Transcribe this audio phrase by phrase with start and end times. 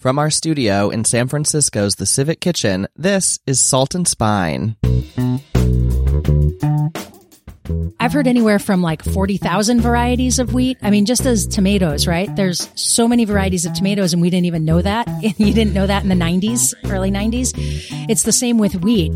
[0.00, 4.76] From our studio in San Francisco's The Civic Kitchen, this is Salt and Spine.
[8.00, 10.78] I've heard anywhere from like 40,000 varieties of wheat.
[10.80, 12.34] I mean, just as tomatoes, right?
[12.34, 15.06] There's so many varieties of tomatoes and we didn't even know that.
[15.38, 17.52] you didn't know that in the 90s, early 90s.
[18.08, 19.12] It's the same with wheat.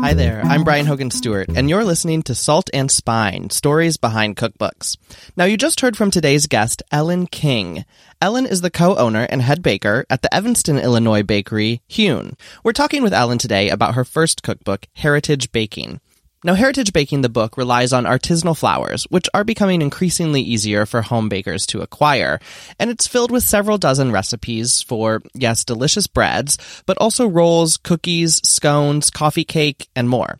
[0.00, 4.36] Hi there, I'm Brian Hogan Stewart, and you're listening to Salt and Spine Stories Behind
[4.36, 4.96] Cookbooks.
[5.36, 7.84] Now, you just heard from today's guest, Ellen King.
[8.22, 12.36] Ellen is the co owner and head baker at the Evanston, Illinois bakery, Hewn.
[12.62, 16.00] We're talking with Ellen today about her first cookbook, Heritage Baking.
[16.44, 21.02] Now, Heritage Baking, the book, relies on artisanal flours, which are becoming increasingly easier for
[21.02, 22.38] home bakers to acquire.
[22.78, 26.56] And it's filled with several dozen recipes for, yes, delicious breads,
[26.86, 30.38] but also rolls, cookies, scones, coffee cake, and more.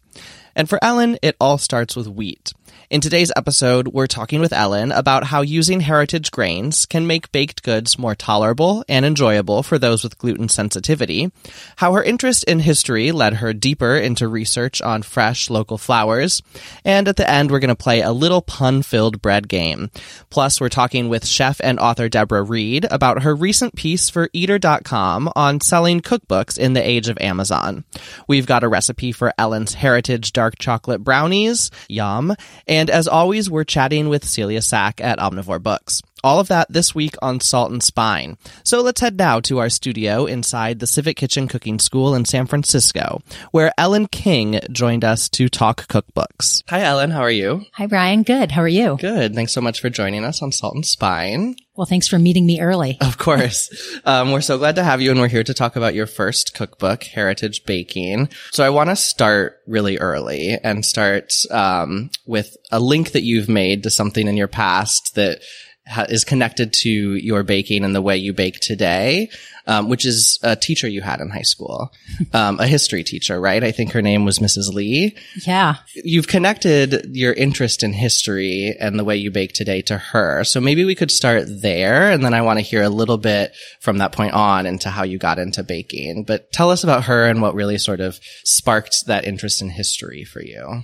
[0.54, 2.52] And for Ellen, it all starts with wheat.
[2.90, 7.62] In today's episode, we're talking with Ellen about how using heritage grains can make baked
[7.62, 11.30] goods more tolerable and enjoyable for those with gluten sensitivity,
[11.76, 16.40] how her interest in history led her deeper into research on fresh local flours,
[16.82, 19.90] and at the end, we're going to play a little pun filled bread game.
[20.30, 25.30] Plus, we're talking with chef and author Deborah Reid about her recent piece for Eater.com
[25.36, 27.84] on selling cookbooks in the age of Amazon.
[28.26, 32.34] We've got a recipe for Ellen's heritage dark chocolate brownies, yum,
[32.66, 36.02] and as always, we're chatting with Celia Sack at Omnivore Books.
[36.24, 38.36] All of that this week on Salt and Spine.
[38.64, 42.46] So let's head now to our studio inside the Civic Kitchen Cooking School in San
[42.46, 46.64] Francisco, where Ellen King joined us to talk cookbooks.
[46.68, 47.10] Hi, Ellen.
[47.10, 47.64] How are you?
[47.74, 48.22] Hi, Brian.
[48.22, 48.50] Good.
[48.50, 48.96] How are you?
[49.00, 49.34] Good.
[49.34, 51.56] Thanks so much for joining us on Salt and Spine.
[51.78, 52.98] Well, thanks for meeting me early.
[53.00, 54.00] Of course.
[54.04, 56.52] um, we're so glad to have you, and we're here to talk about your first
[56.52, 58.30] cookbook, Heritage Baking.
[58.50, 63.48] So I want to start really early and start um, with a link that you've
[63.48, 65.40] made to something in your past that
[65.88, 69.30] ha- is connected to your baking and the way you bake today,
[69.66, 71.92] um, which is a teacher you had in high school,
[72.32, 73.62] um, a history teacher, right?
[73.64, 74.72] I think her name was Mrs.
[74.72, 75.16] Lee.
[75.46, 75.76] Yeah.
[75.94, 80.44] You've connected your interest in history and the way you bake today to her.
[80.44, 82.10] So maybe we could start there.
[82.10, 85.04] And then I want to hear a little bit from that point on into how
[85.04, 86.24] you got into baking.
[86.24, 90.24] But tell us about her and what really sort of sparked that interest in history
[90.24, 90.82] for you.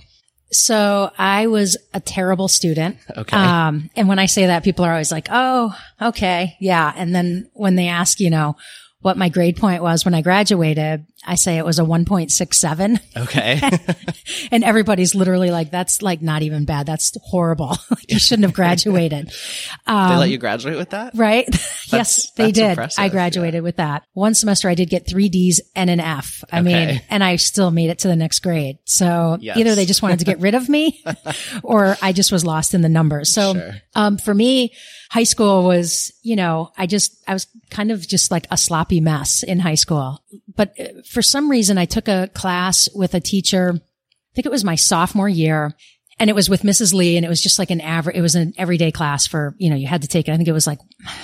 [0.51, 2.97] So I was a terrible student.
[3.17, 3.35] Okay.
[3.35, 6.55] Um, and when I say that, people are always like, Oh, okay.
[6.59, 6.93] Yeah.
[6.95, 8.55] And then when they ask, you know,
[9.01, 13.59] what my grade point was when I graduated, I say it was a 1.67 Okay.
[14.51, 16.85] and everybody's literally like, that's like not even bad.
[16.87, 17.77] That's horrible.
[17.91, 19.27] like you shouldn't have graduated.
[19.87, 21.13] they let you graduate with that?
[21.15, 21.47] Right?
[21.91, 22.71] yes, they did.
[22.71, 24.03] impressive, I graduated with that.
[24.13, 26.43] One semester I did get three D's and an F.
[26.51, 26.85] I Okay.
[26.87, 28.77] mean, and I still made it to the next grade.
[28.85, 29.57] So Yes.
[29.57, 31.03] either they just wanted to get rid of me
[31.63, 33.31] or I just was lost in the numbers.
[33.31, 33.71] So, Sure.
[33.93, 34.73] um, for me,
[35.11, 38.94] high school was, you know, I just, I was kind of just like a sloppy
[39.01, 40.23] mess in high school.
[40.55, 43.73] But uh, for some reason, I took a class with a teacher.
[43.75, 45.73] I think it was my sophomore year
[46.19, 46.93] and it was with Mrs.
[46.93, 49.69] Lee and it was just like an average, it was an everyday class for, you
[49.69, 50.31] know, you had to take it.
[50.31, 50.79] I think it was like,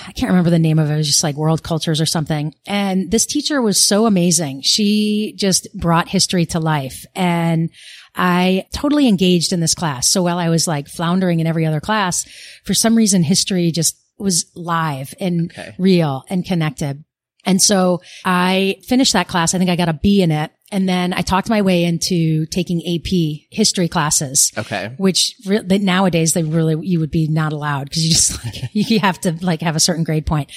[0.06, 0.94] I can't remember the name of it.
[0.94, 2.54] It was just like world cultures or something.
[2.66, 4.62] And this teacher was so amazing.
[4.62, 7.70] She just brought history to life and
[8.14, 10.08] I totally engaged in this class.
[10.10, 12.26] So while I was like floundering in every other class,
[12.64, 15.74] for some reason, history just was live and Okay.
[15.78, 17.02] real and connected.
[17.44, 19.54] And so I finished that class.
[19.54, 20.52] I think I got a B in it.
[20.70, 24.50] And then I talked my way into taking AP history classes.
[24.56, 24.94] Okay.
[24.96, 28.70] Which re- that nowadays they really, you would be not allowed because you just like,
[28.72, 30.50] you have to like have a certain grade point.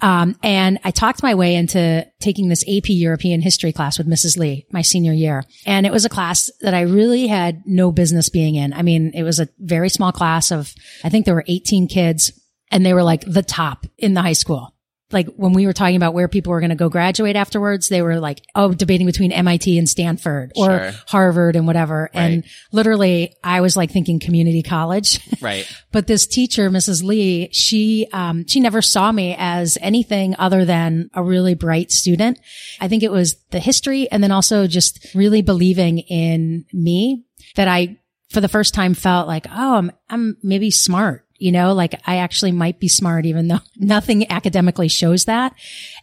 [0.00, 4.38] Um, and I talked my way into taking this AP European history class with Mrs.
[4.38, 5.44] Lee, my senior year.
[5.66, 8.72] And it was a class that I really had no business being in.
[8.72, 10.72] I mean, it was a very small class of,
[11.04, 12.32] I think there were 18 kids
[12.70, 14.72] and they were like the top in the high school
[15.10, 18.02] like when we were talking about where people were going to go graduate afterwards, they
[18.02, 20.92] were like, oh, debating between MIT and Stanford or Sure.
[21.06, 22.10] Harvard and whatever.
[22.12, 25.20] And literally I was like thinking community college.
[25.40, 25.70] Right.
[25.92, 27.04] but this teacher, Mrs.
[27.04, 32.40] Lee, she, um, she never saw me as anything other than a really bright student.
[32.80, 37.68] I think it was the history and then also just really believing in me that
[37.68, 37.98] I,
[38.30, 41.24] for the first time felt like, oh, I'm, I'm maybe smart.
[41.38, 45.54] You know, like I actually might be smart, even though nothing academically shows that.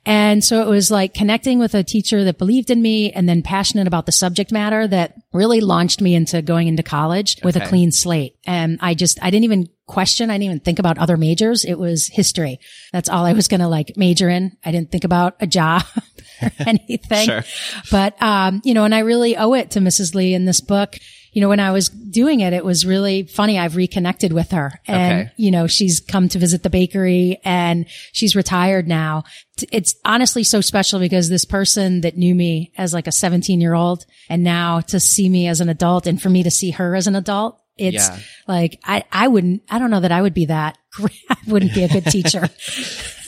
[0.05, 3.41] And so it was like connecting with a teacher that believed in me and then
[3.41, 7.67] passionate about the subject matter that really launched me into going into college with a
[7.67, 8.37] clean slate.
[8.45, 10.29] And I just, I didn't even question.
[10.29, 11.65] I didn't even think about other majors.
[11.65, 12.59] It was history.
[12.91, 14.57] That's all I was going to like major in.
[14.63, 15.83] I didn't think about a job
[16.41, 17.25] or anything.
[17.27, 17.43] Sure.
[17.91, 20.15] But, um, you know, and I really owe it to Mrs.
[20.15, 20.97] Lee in this book.
[21.35, 23.59] You know, when I was doing it, it was really funny.
[23.59, 25.31] I've reconnected with her and, Okay.
[25.35, 29.25] you know, she's come to visit the bakery and she's retired now.
[29.69, 33.73] It's honestly so special because this person that knew me as like a 17 year
[33.73, 36.95] old and now to see me as an adult and for me to see her
[36.95, 38.17] as an adult, it's Yeah.
[38.47, 40.77] like, I, I wouldn't, I don't know that I would be that.
[41.29, 42.49] I wouldn't be a good teacher.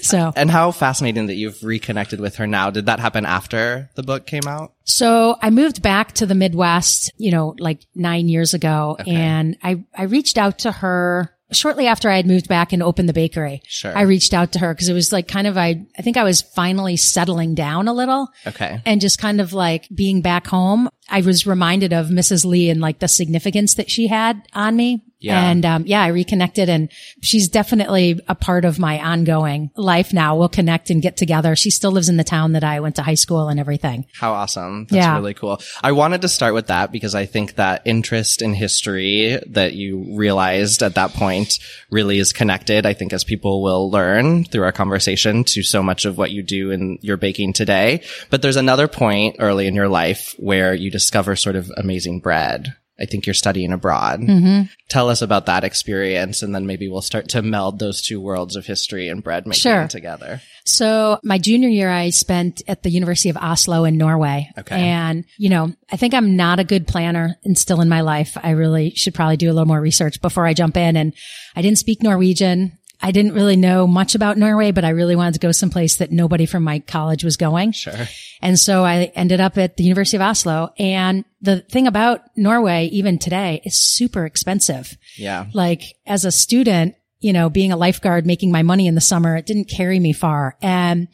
[0.07, 0.33] so.
[0.35, 2.69] And how fascinating that you've reconnected with her now.
[2.69, 4.73] Did that happen after the book came out?
[4.83, 9.83] So I moved back to the Midwest, you know, like nine years ago and I,
[9.95, 13.61] I reached out to her shortly after I had moved back and opened the bakery.
[13.65, 13.97] Sure.
[13.97, 16.23] I reached out to her because it was like kind of, I, I think I
[16.23, 18.81] was finally settling down a little Okay.
[18.85, 20.89] and just kind of like being back home.
[21.09, 22.43] I was reminded of Mrs.
[22.45, 25.03] Lee and like the significance that she had on me.
[25.19, 25.49] Yeah.
[25.49, 26.89] And, um, yeah, I reconnected and
[27.23, 30.37] she's definitely a part of my ongoing life now.
[30.37, 31.55] We'll connect and get together.
[31.55, 34.05] She still lives in the town that I went to high school and everything.
[34.19, 34.85] How awesome.
[34.89, 35.15] That's Yeah.
[35.15, 35.59] really cool.
[35.83, 40.05] I wanted to start with that because I think that interest in history that you
[40.15, 41.57] realized at that point
[41.89, 42.85] really is connected.
[42.85, 46.43] I think as people will learn through our conversation to so much of what you
[46.43, 48.01] do in your baking today.
[48.29, 52.75] But there's another point early in your life where you discover sort of amazing bread.
[52.99, 54.21] I think you're studying abroad.
[54.21, 54.63] Mm-hmm.
[54.89, 58.55] Tell us about that experience and then maybe we'll start to meld those two worlds
[58.55, 59.87] of history and bread making Sure.
[59.87, 60.41] together.
[60.65, 64.49] So my junior year, I spent at the University of Oslo in Norway.
[64.57, 64.75] Okay.
[64.75, 68.37] And, you know, I think I'm not a good planner and still in my life.
[68.41, 70.97] I really should probably do a little more research before I jump in.
[70.97, 71.13] And
[71.55, 72.76] I didn't speak Norwegian.
[72.99, 76.11] I didn't really know much about Norway, but I really wanted to go someplace that
[76.11, 77.71] nobody from my college was going.
[77.71, 77.93] Sure.
[78.41, 80.73] And so I ended up at the University of Oslo.
[80.79, 85.45] And the thing about Norway, even today, is super expensive Yeah.
[85.53, 89.35] like as a student, you know, being a lifeguard, making my money in the summer,
[89.37, 90.57] it didn't carry me far.
[90.61, 91.07] And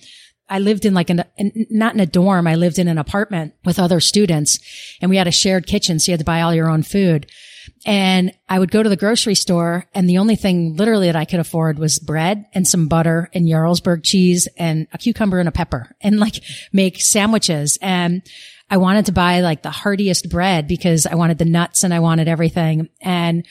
[0.49, 1.23] I lived in like an,
[1.69, 2.47] not in a dorm.
[2.47, 4.59] I lived in an apartment with other students
[5.01, 5.99] and we had a shared kitchen.
[5.99, 7.25] So you had to buy all your own food.
[7.85, 11.25] And I would go to the grocery store and the only thing literally that I
[11.25, 15.53] could afford was bread and some butter and Jarlsberg cheese and a cucumber and a
[15.53, 17.77] pepper and like make sandwiches.
[17.81, 18.21] And
[18.69, 21.99] I wanted to buy like the heartiest bread because I wanted the nuts and I
[21.99, 22.89] wanted everything.
[23.01, 23.45] And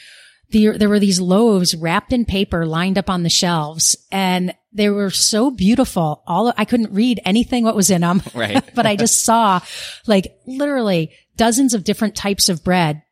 [0.51, 4.89] the, there were these loaves wrapped in paper lined up on the shelves and they
[4.91, 6.23] were so beautiful.
[6.27, 8.23] All I couldn't read anything what was in them.
[8.35, 8.63] Right.
[8.75, 9.61] but I just saw
[10.07, 13.03] like literally dozens of different types of bread.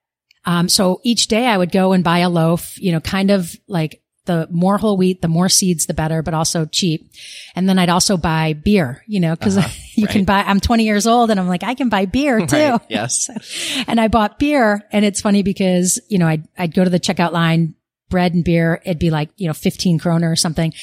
[0.44, 3.54] Um, so each day I would go and buy a loaf, you know, kind of
[3.68, 7.10] like the more whole wheat, the more seeds, the better, but also cheap.
[7.56, 9.58] And then I'd also buy beer, you know, cause
[9.96, 12.56] you can buy, I'm 20 years old and I'm like, I can buy beer too.
[12.56, 12.80] Right.
[12.88, 13.28] Yes.
[13.86, 17.00] And I bought beer and it's funny because, you know, I'd, I'd go to the
[17.00, 17.74] checkout line,
[18.10, 18.82] bread and beer.
[18.84, 20.74] It'd be like, you know, 15 kroner or something.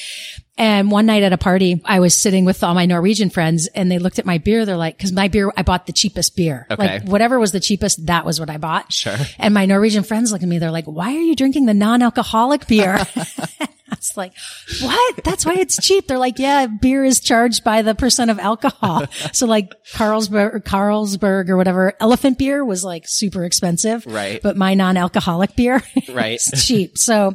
[0.56, 3.92] And one night at a party, I was sitting with all my Norwegian friends and
[3.92, 4.66] they looked at my beer.
[4.66, 6.66] They're like, cause my beer, I bought the cheapest beer.
[6.68, 6.98] Okay.
[6.98, 8.92] Like whatever was the cheapest, that was what I bought.
[8.92, 9.16] Sure.
[9.38, 10.58] And my Norwegian friends look at me.
[10.58, 12.98] They're like, why are you drinking the non-alcoholic beer?
[13.92, 14.32] I was like,
[14.82, 15.24] what?
[15.24, 16.06] That's why it's cheap.
[16.06, 19.06] They're like, yeah, beer is charged by the percent of alcohol.
[19.32, 24.04] so like Carlsberg, Carlsberg or whatever, elephant beer was like super expensive.
[24.06, 24.42] Right.
[24.42, 26.40] But my non-alcoholic beer Right.
[26.52, 26.98] is cheap.
[26.98, 27.34] So,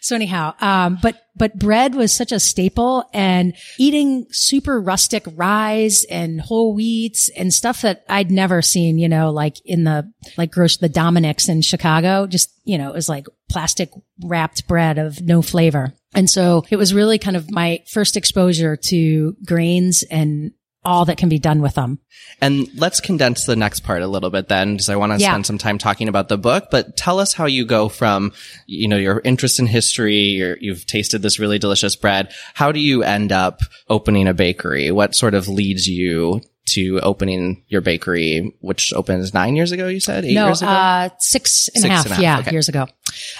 [0.00, 5.90] so anyhow, um, but, but bread was such a staple and eating super rustic rye
[6.08, 10.52] and whole wheats and stuff that I'd never seen, you know, like in the, like
[10.52, 13.90] gross, the Dominick's in Chicago, just, you know, it was like plastic
[14.24, 15.94] wrapped bread of no flavor.
[16.14, 20.52] And so it was really kind of my first exposure to grains and
[20.84, 21.98] all that can be done with them.
[22.40, 25.30] And let's condense the next part a little bit then, because I want to Yeah.
[25.30, 28.32] spend some time talking about the book, but tell us how you go from,
[28.66, 32.32] you know, your interest in history, your, you've tasted this really delicious bread.
[32.54, 34.90] How do you end up opening a bakery?
[34.90, 40.00] What sort of leads you to opening your bakery, which opens nine years ago, you
[40.00, 40.24] said?
[40.24, 40.70] Eight no, years ago?
[40.70, 42.52] uh, six and a Six half, and a half, yeah, okay.
[42.52, 42.86] years ago.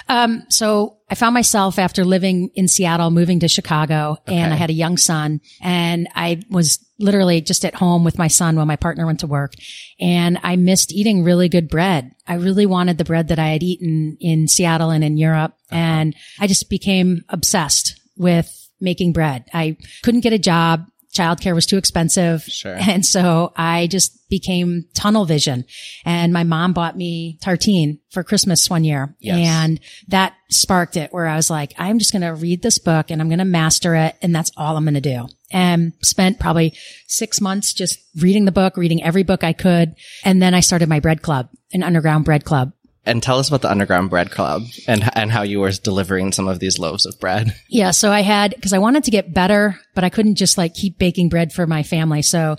[0.07, 4.69] Um, so I found myself after living in Seattle, moving to Chicago and I had
[4.69, 8.75] a young son and I was literally just at home with my son while my
[8.75, 9.53] partner went to work
[9.99, 12.11] and I missed eating really good bread.
[12.27, 15.53] I really wanted the bread that I had eaten in Seattle and in Europe.
[15.71, 15.79] Uh-huh.
[15.79, 19.45] And I just became obsessed with making bread.
[19.53, 20.85] I couldn't get a job.
[21.15, 22.43] Childcare was too expensive.
[22.43, 22.75] Sure.
[22.75, 25.65] And so I just became tunnel vision
[26.03, 29.15] and my mom bought me tartine for Christmas one year.
[29.19, 29.47] Yes.
[29.47, 33.11] And that sparked it where I was like, I'm just going to read this book
[33.11, 34.15] and I'm going to master it.
[34.21, 35.27] And that's all I'm going to do.
[35.51, 36.73] And spent probably
[37.07, 39.95] six months just reading the book, reading every book I could.
[40.23, 42.73] And then I started my bread club, an underground bread club.
[43.05, 46.47] And tell us about the Underground Bread Club and, and how you were delivering some
[46.47, 47.53] of these loaves of bread.
[47.67, 47.91] Yeah.
[47.91, 50.97] So I had, cause I wanted to get better, but I couldn't just like keep
[50.97, 52.21] baking bread for my family.
[52.21, 52.55] So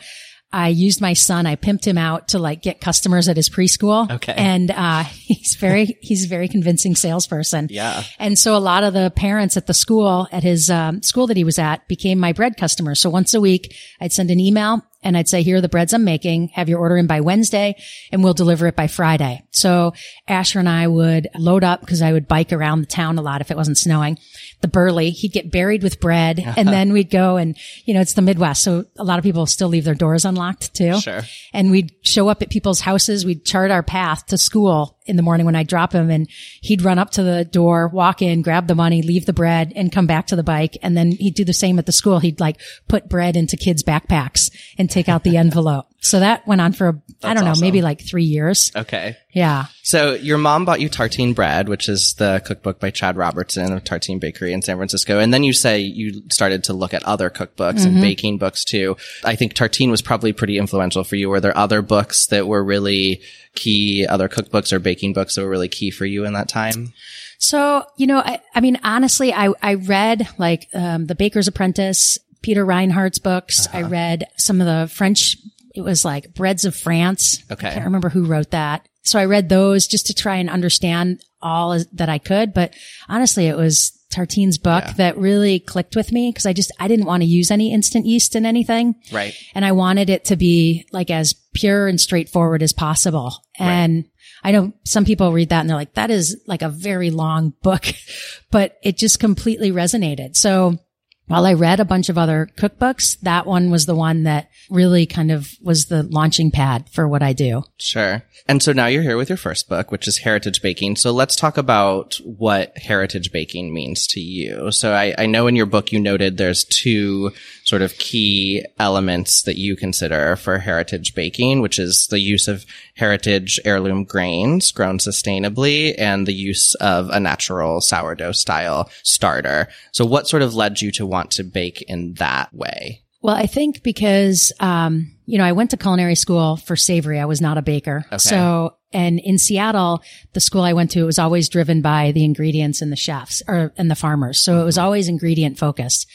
[0.52, 1.46] I used my son.
[1.46, 4.10] I pimped him out to like get customers at his preschool.
[4.10, 4.34] Okay.
[4.36, 7.68] And, uh, he's very, he's a very convincing salesperson.
[7.70, 8.02] Yeah.
[8.18, 11.36] And so a lot of the parents at the school, at his um, school that
[11.36, 13.00] he was at, became my bread customers.
[13.00, 15.94] So once a week, I'd send an email and I'd say, here are the breads
[15.94, 16.48] I'm making.
[16.48, 17.76] Have your order in by Wednesday
[18.10, 19.44] and we'll deliver it by Friday.
[19.52, 19.92] So
[20.26, 23.40] Asher and I would load up because I would bike around the town a lot
[23.40, 24.18] if it wasn't snowing.
[24.62, 28.14] The Burley, he'd get buried with bread and then we'd go and, you know, it's
[28.14, 28.62] the Midwest.
[28.62, 30.98] So a lot of people still leave their doors unlocked too.
[31.00, 31.22] Sure.
[31.52, 33.24] And we'd show up at people's houses.
[33.26, 36.28] We'd chart our path to school in the morning when I drop him and
[36.60, 39.92] he'd run up to the door, walk in, grab the money, leave the bread and
[39.92, 40.76] come back to the bike.
[40.82, 42.18] And then he'd do the same at the school.
[42.18, 45.86] He'd like put bread into kids' backpacks and take out the envelope.
[46.00, 47.62] So that went on for, I don't know, awesome.
[47.62, 48.70] maybe like three years.
[48.74, 49.16] Okay.
[49.36, 49.66] Yeah.
[49.82, 53.84] So your mom bought you Tartine Bread, which is the cookbook by Chad Robertson of
[53.84, 55.18] Tartine Bakery in San Francisco.
[55.18, 58.96] And then you say you started to look at other cookbooks and baking books too.
[59.24, 61.28] I think Tartine was probably pretty influential for you.
[61.28, 63.20] Were there other books that were really
[63.54, 66.94] key, other cookbooks or baking books that were really key for you in that time?
[67.36, 72.18] So, you know, I, I mean, honestly, I, I read like, um, The Baker's Apprentice,
[72.40, 73.68] Peter Reinhart's books.
[73.70, 75.36] I read some of the French,
[75.74, 77.44] it was like Breads of France.
[77.52, 77.68] Okay.
[77.68, 78.88] I can't remember who wrote that.
[79.06, 82.52] So I read those just to try and understand all that I could.
[82.52, 82.74] But
[83.08, 84.92] honestly, it was Tartine's book Yeah.
[84.94, 88.06] that really clicked with me because I just, I didn't want to use any instant
[88.06, 88.94] yeast in anything.
[89.12, 89.34] Right.
[89.54, 93.32] And I wanted it to be like as pure and straightforward as possible.
[93.58, 94.06] And
[94.42, 97.52] I know some people read that and they're like, that is like a very long
[97.62, 97.84] book,
[98.50, 100.36] but it just completely resonated.
[100.36, 100.78] So
[101.26, 105.06] while I read a bunch of other cookbooks, that one was the one that really
[105.06, 107.64] kind of was the launching pad for what I do.
[107.78, 108.22] Sure.
[108.48, 110.96] And so now you're here with your first book, which is Heritage Baking.
[110.96, 114.70] So let's talk about what heritage baking means to you.
[114.70, 117.32] So I, I know in your book you noted there's two
[117.66, 122.64] sort of key elements that you consider for heritage baking, which is the use of
[122.94, 129.68] heritage heirloom grains grown sustainably and the use of a natural sourdough style starter.
[129.92, 133.02] So what sort of led you to want to bake in that way?
[133.26, 137.18] Well, I think because, um, you know, I went to culinary school for savory.
[137.18, 138.04] I was not a baker.
[138.18, 142.24] So, and in Seattle, the school I went to, it was always driven by the
[142.24, 144.40] ingredients and the chefs or, and the farmers.
[144.40, 146.06] So it was always ingredient focused.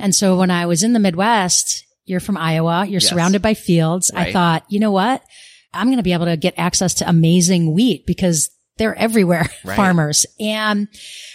[0.00, 3.10] And so when I was in the Midwest, you're from Iowa, you're Yes.
[3.10, 4.10] surrounded by fields.
[4.14, 5.22] I thought, you know what?
[5.74, 9.76] I'm going to be able to get access to amazing wheat because they're everywhere, Right.
[9.76, 10.26] farmers.
[10.40, 10.88] And,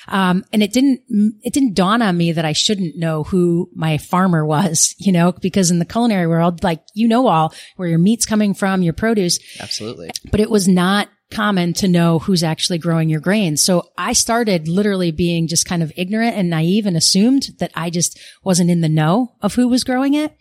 [0.07, 1.01] um, and it didn't,
[1.41, 5.31] it didn't dawn on me that I shouldn't know who my farmer was, you know,
[5.31, 8.93] because in the culinary world, like, you know, all where your meat's coming from, your
[8.93, 10.09] produce, Absolutely.
[10.31, 13.63] but it was not common to know who's actually growing your grains.
[13.63, 17.89] So I started literally being just kind of ignorant and naive and assumed that I
[17.89, 20.35] just wasn't in the know of who was growing it.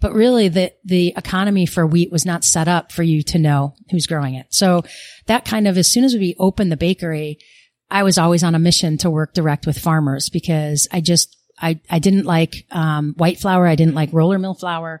[0.00, 3.74] But really the, the economy for wheat was not set up for you to know
[3.90, 4.46] who's growing it.
[4.50, 4.82] So
[5.26, 7.38] that kind of, as soon as we opened the bakery,
[7.90, 11.80] I was always on a mission to work direct with farmers because I just, I,
[11.88, 13.66] I didn't like, um, white flour.
[13.66, 15.00] I didn't like roller mill flour.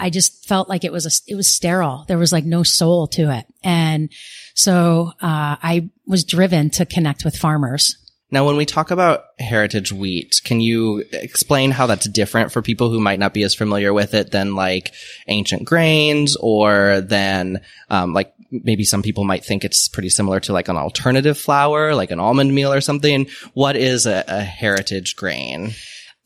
[0.00, 2.06] I just felt like it was a, it was sterile.
[2.08, 3.46] There was like no soul to it.
[3.62, 4.10] And
[4.54, 7.96] so, uh, I was driven to connect with farmers.
[8.30, 12.90] Now, when we talk about heritage wheat, can you explain how that's different for people
[12.90, 14.92] who might not be as familiar with it than like
[15.28, 20.52] ancient grains or than, um, like maybe some people might think it's pretty similar to
[20.52, 23.28] like an alternative flour, like an almond meal or something.
[23.54, 25.72] What is a, a heritage grain?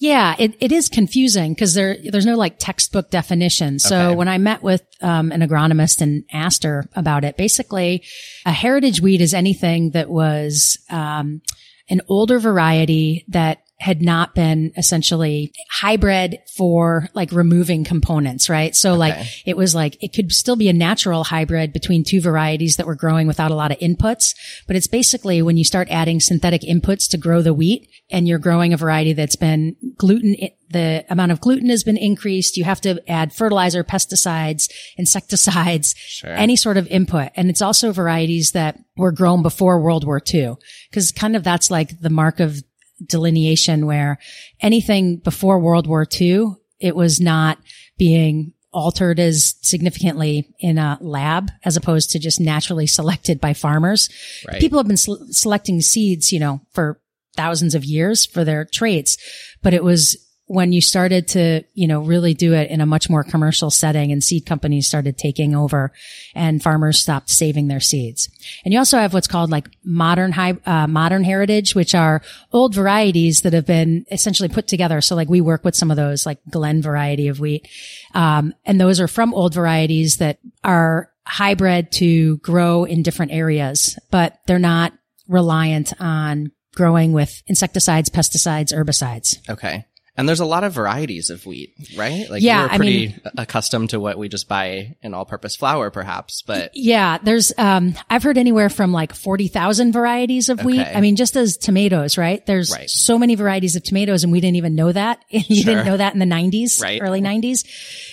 [0.03, 3.79] Yeah, it, it is confusing because there there's no like textbook definition.
[3.79, 4.17] So Okay.
[4.17, 8.03] when I met with um, an agronomist and asked her about it, basically,
[8.45, 11.41] a heritage wheat is anything that was um,
[11.89, 18.77] an older variety that had not been essentially hybrid for like removing components, right?
[18.77, 22.77] So like it was like it could still be a natural hybrid between two varieties
[22.77, 24.35] that were growing without a lot of inputs,
[24.69, 28.39] but it's basically when you start adding synthetic inputs to grow the wheat and you're
[28.39, 30.37] growing a variety that's been gluten
[30.73, 32.57] the amount of gluten has been increased.
[32.57, 37.31] You have to add fertilizer, pesticides, insecticides, any sort of input.
[37.37, 40.55] And it's also varieties that were grown before World War II.
[40.93, 42.63] Cause kind of that's like the mark of
[43.07, 44.19] delineation where
[44.61, 47.59] anything before World War II, it was not
[47.99, 54.09] being altered as significantly in a lab as opposed to just naturally selected by farmers.
[54.49, 54.61] Right.
[54.61, 57.01] People have been sel- selecting seeds, you know, for
[57.37, 59.17] thousands of years for their traits,
[59.63, 63.09] but it was when you started to, you know, really do it in a much
[63.09, 65.93] more commercial setting and seed companies started taking over
[66.35, 68.29] and farmers stopped saving their seeds.
[68.65, 72.23] And you also have what's called like modern high, uh, modern heritage, which are
[72.53, 75.01] old varieties that have been essentially put together.
[75.01, 77.69] So like we work with some of those like Glenn variety of wheat.
[78.13, 83.99] Um, and those are from old varieties that are hybrid to grow in different areas,
[84.11, 84.93] but they're not
[85.29, 89.39] reliant on growing with insecticides, pesticides, herbicides.
[89.49, 89.87] Okay.
[90.15, 92.29] And there's a lot of varieties of wheat, right?
[92.29, 95.91] Like Yeah, we're I pretty mean- accustomed to what we just buy in all-purpose flour,
[95.91, 96.43] perhaps.
[96.43, 100.81] But Yeah, there's um I've heard anywhere from like 40,000 varieties of wheat.
[100.83, 100.93] Okay.
[100.95, 102.45] I mean just as tomatoes, right?
[102.45, 102.91] There's Right.
[102.91, 105.25] so many varieties of tomatoes and we didn't even know that.
[105.31, 105.75] you Sure.
[105.75, 107.01] didn't know that in the 90s, Right.
[107.01, 107.65] early 90s.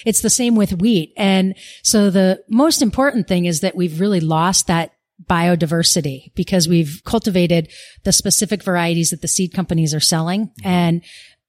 [0.06, 1.12] It's the same with wheat.
[1.18, 4.92] And so the most important thing is that we've really lost that
[5.30, 7.70] biodiversity because we've cultivated
[8.04, 10.68] the specific varieties that the seed companies are selling Mm-hmm.
[10.68, 11.02] and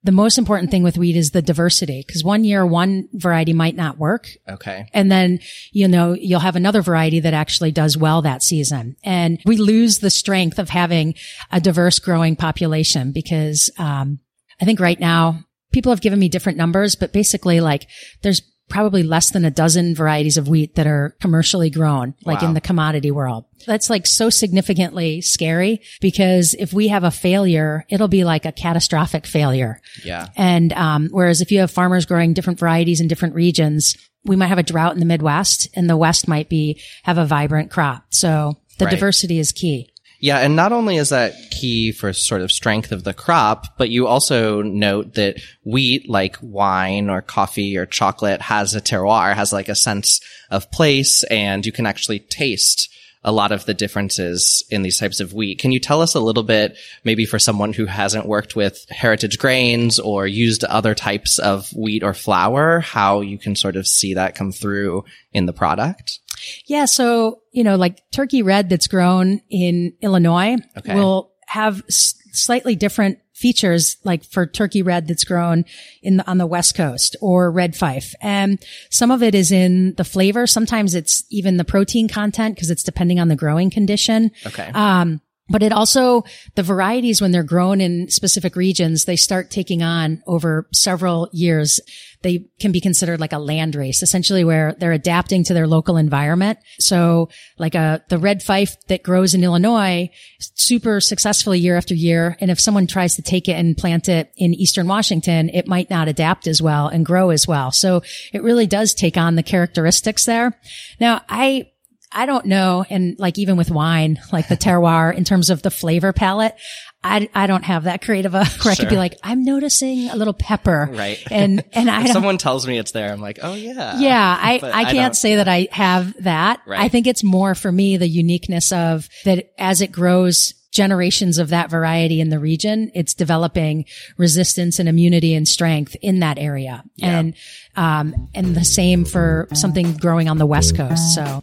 [0.02, 3.76] the most important thing with wheat is the diversity because one year one variety might
[3.76, 5.40] not work okay, and then,
[5.73, 8.97] you know, you'll have another variety that actually does well that season.
[9.04, 11.14] And we lose the strength of having
[11.52, 14.21] a diverse growing population because, um,
[14.61, 17.87] I think right now people have given me different numbers, but basically like
[18.23, 22.48] there's probably less than a dozen varieties of wheat that are commercially grown, like Wow.
[22.48, 23.44] in the commodity world.
[23.66, 28.52] That's like so significantly scary because if we have a failure, it'll be like a
[28.52, 29.80] catastrophic failure.
[30.04, 34.36] yeah, And um, whereas if you have farmers growing different varieties in different regions, we
[34.36, 37.70] might have a drought in the Midwest, and the West might be have a vibrant
[37.70, 38.04] crop.
[38.10, 38.92] So the Right.
[38.92, 39.89] diversity is key.
[40.20, 40.38] Yeah.
[40.38, 44.06] And not only is that key for sort of strength of the crop, but you
[44.06, 49.68] also note that wheat, like wine or coffee or chocolate, has a terroir, has like
[49.68, 52.88] a sense of place, and you can actually taste
[53.22, 55.58] a lot of the differences in these types of wheat.
[55.58, 59.38] Can you tell us a little bit, maybe for someone who hasn't worked with heritage
[59.38, 64.14] grains or used other types of wheat or flour, how you can sort of see
[64.14, 66.18] that come through in the product?
[66.66, 66.85] Yeah.
[66.85, 70.94] So, you know, like turkey red that's grown in Illinois Okay.
[70.94, 75.64] will have s- slightly different features like for turkey red that's grown
[76.02, 78.14] in the, on the West Coast or red fife.
[78.20, 80.47] And some of it is in the flavor.
[80.47, 84.30] Sometimes it's even the protein content because it's depending on the growing condition.
[84.47, 84.70] Okay.
[84.75, 86.23] Um, but it also,
[86.54, 91.80] the varieties, when they're grown in specific regions, they start taking on over several years.
[92.23, 95.96] They can be considered like a land race, essentially where they're adapting to their local
[95.96, 96.59] environment.
[96.79, 102.37] So like a, the red fife that grows in Illinois super successfully year after year.
[102.40, 105.90] And if someone tries to take it and plant it in Eastern Washington, it might
[105.90, 107.72] not adapt as well and grow as well.
[107.72, 110.59] So it really does take on the characteristics there.
[111.01, 111.70] Now I,
[112.12, 112.85] I don't know.
[112.90, 116.57] And like even with wine, like the terroir in terms of the flavor palette,
[117.05, 120.16] I, I don't have that creative a where I could be like, I'm noticing a
[120.16, 120.88] little pepper.
[120.92, 121.18] Right.
[121.31, 123.99] And, and I someone tells me it's there, I'm like, oh yeah.
[123.99, 126.61] yeah, I, But I I can't don't- say that I have that.
[126.66, 126.81] Right.
[126.81, 131.49] I think it's more for me the uniqueness of that as it grows generations of
[131.49, 133.85] that variety in the region, it's developing
[134.16, 136.85] resistance and immunity and strength in that area.
[137.03, 137.35] And,
[137.77, 141.14] um, and the same for something growing on the West Coast.
[141.14, 141.42] So.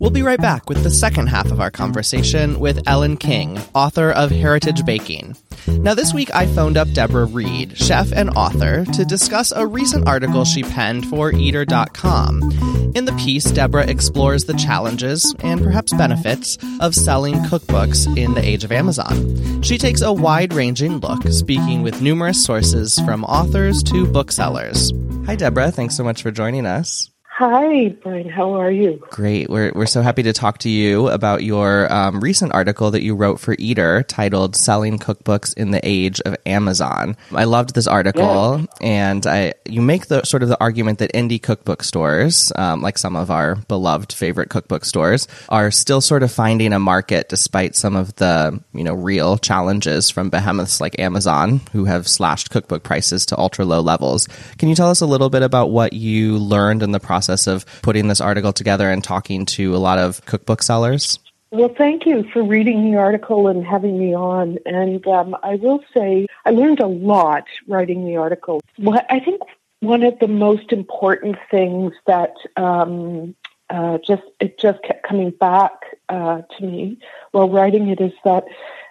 [0.00, 4.12] We'll be right back with the second half of our conversation with Ellen King, author
[4.12, 5.36] of Heritage Baking.
[5.66, 10.06] Now, this week I phoned up Deborah Reid, chef and author, to discuss a recent
[10.06, 12.92] article she penned for Eater.com.
[12.94, 18.44] In the piece, Deborah explores the challenges and perhaps benefits of selling cookbooks in the
[18.44, 19.62] age of Amazon.
[19.62, 24.92] She takes a wide ranging look, speaking with numerous sources from authors to booksellers.
[25.26, 25.72] Hi, Deborah.
[25.72, 27.10] Thanks so much for joining us.
[27.38, 28.28] Hi, Brian.
[28.28, 29.00] How are you?
[29.10, 29.48] Great.
[29.48, 33.14] We're, we're so happy to talk to you about your um, recent article that you
[33.14, 37.16] wrote for Eater titled Selling Cookbooks in the Age of Amazon.
[37.30, 41.40] I loved this article and I, you make the sort of the argument that indie
[41.40, 46.32] cookbook stores, um, like some of our beloved favorite cookbook stores, are still sort of
[46.32, 51.60] finding a market despite some of the, you know, real challenges from behemoths like Amazon
[51.70, 54.26] who have slashed cookbook prices to ultra low levels.
[54.58, 57.66] Can you tell us a little bit about what you learned in the process of
[57.82, 61.18] putting this article together and talking to a lot of cookbook sellers?
[61.50, 64.58] Well, thank you for reading the article and having me on.
[64.66, 68.60] And um, I will say I learned a lot writing the article.
[68.76, 69.40] What I think
[69.80, 73.34] one of the most important things that um,
[73.70, 75.72] uh, just it just kept coming back
[76.08, 76.98] uh, to me
[77.32, 78.44] while writing it is that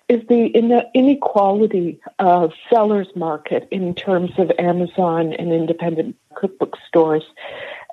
[0.09, 0.47] is the
[0.93, 7.23] inequality of sellers market in terms of Amazon and independent cookbook stores.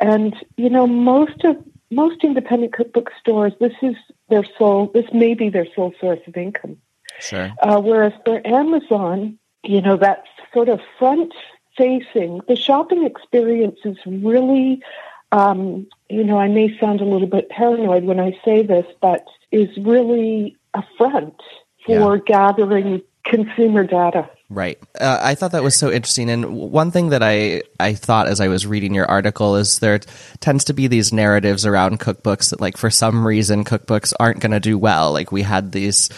[0.00, 1.57] And you know, most of
[1.90, 3.96] most independent cookbook stores, this is
[4.29, 4.90] their sole.
[4.92, 6.77] This may be their sole source of income.
[7.20, 7.53] Sure.
[7.61, 11.33] Uh, whereas for Amazon, you know, that sort of front
[11.77, 14.83] facing, the shopping experience is really,
[15.33, 19.27] um, you know, I may sound a little bit paranoid when I say this, but
[19.53, 21.40] is really a front
[21.85, 22.23] for Yeah.
[22.27, 24.29] gathering consumer data.
[24.55, 24.79] Right.
[25.01, 26.31] Uh, I thought that was so interesting.
[26.31, 29.99] And one thing that I, I thought as I was reading your article is there
[30.38, 34.53] tends to be these narratives around cookbooks that, like, for some reason, cookbooks aren't going
[34.53, 35.12] to do well.
[35.12, 36.09] Like, we had these,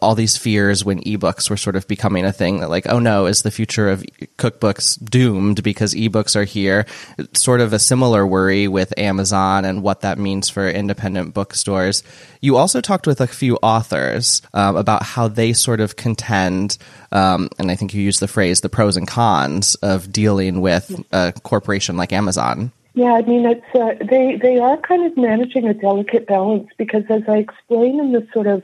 [0.00, 3.26] all these fears when ebooks were sort of becoming a thing that, like, oh no,
[3.26, 4.02] is the future of
[4.38, 6.86] cookbooks doomed because ebooks are here?
[7.18, 12.02] It's sort of a similar worry with Amazon and what that means for independent bookstores.
[12.40, 16.78] You also talked with a few authors um, about how they sort of contend,
[17.12, 21.04] um, and I think you used the phrase the pros and cons of dealing with
[21.10, 22.70] a corporation like Amazon.
[22.94, 27.02] Yeah, I mean, it's uh, they they are kind of managing a delicate balance because,
[27.08, 28.62] as I explain in the sort of,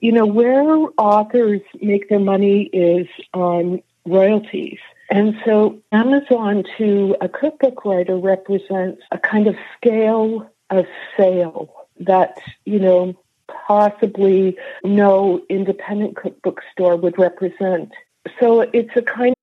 [0.00, 0.64] you know, where
[0.98, 4.78] authors make their money is on royalties.
[5.10, 10.84] And so Amazon to a cookbook writer represents a kind of scale of
[11.16, 17.92] sale that, you know, possibly no independent cookbook store would represent.
[18.40, 19.34] So it's a kind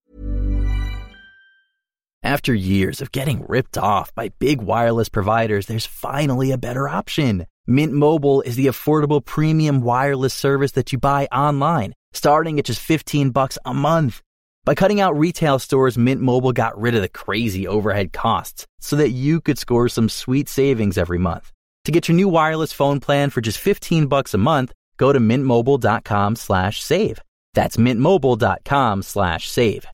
[2.24, 7.46] After years of getting ripped off by big wireless providers, there's finally a better option.
[7.68, 12.80] Mint Mobile is the affordable premium wireless service that you buy online, starting at just
[12.80, 14.22] 15 bucks a month.
[14.66, 18.96] By cutting out retail stores, Mint Mobile got rid of the crazy overhead costs so
[18.96, 21.52] that you could score some sweet savings every month.
[21.86, 25.20] To get your new wireless phone plan for just 15 bucks a month, go to
[25.20, 27.22] mintmobile.com slash save.
[27.56, 29.88] That's mintmobile.com slash save.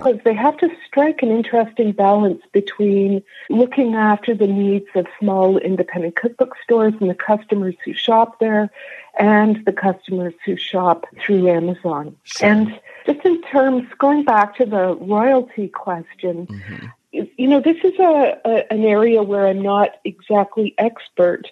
[0.00, 5.58] because they have to strike an interesting balance between looking after the needs of small
[5.58, 8.70] independent cookbook stores and the customers who shop there
[9.18, 12.16] and the customers who shop through Amazon.
[12.40, 16.86] And just in terms, going back to the royalty question, mm-hmm.
[17.40, 21.44] You know, this is a, a an area where I'm not exactly expert,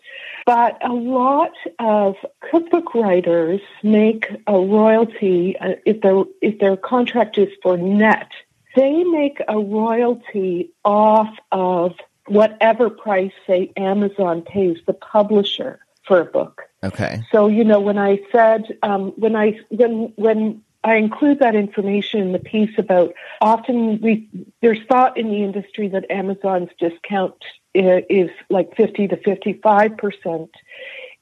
[0.45, 2.15] but a lot of
[2.51, 8.31] cookbook writers make a royalty uh, if their if their contract is for net.
[8.77, 11.95] They make a royalty off of
[12.27, 16.65] whatever price, say, Amazon pays the publisher for a book.
[16.85, 17.23] Okay.
[17.33, 22.21] So you know, when I said um, when I when when I include that information
[22.21, 24.29] in the piece about often we
[24.63, 27.37] there's thought in the industry that Amazon's discount
[27.75, 30.51] is like fifty to fifty five percent.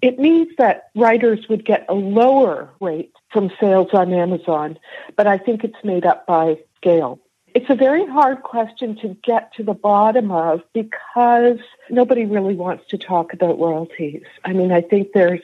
[0.02, 4.78] It means that writers would get a lower rate from sales on Amazon,
[5.16, 7.18] but I think it's made up by scale.
[7.54, 12.86] It's a very hard question to get to the bottom of because nobody really wants
[12.88, 14.24] to talk about royalties.
[14.44, 15.40] I mean, I think there's,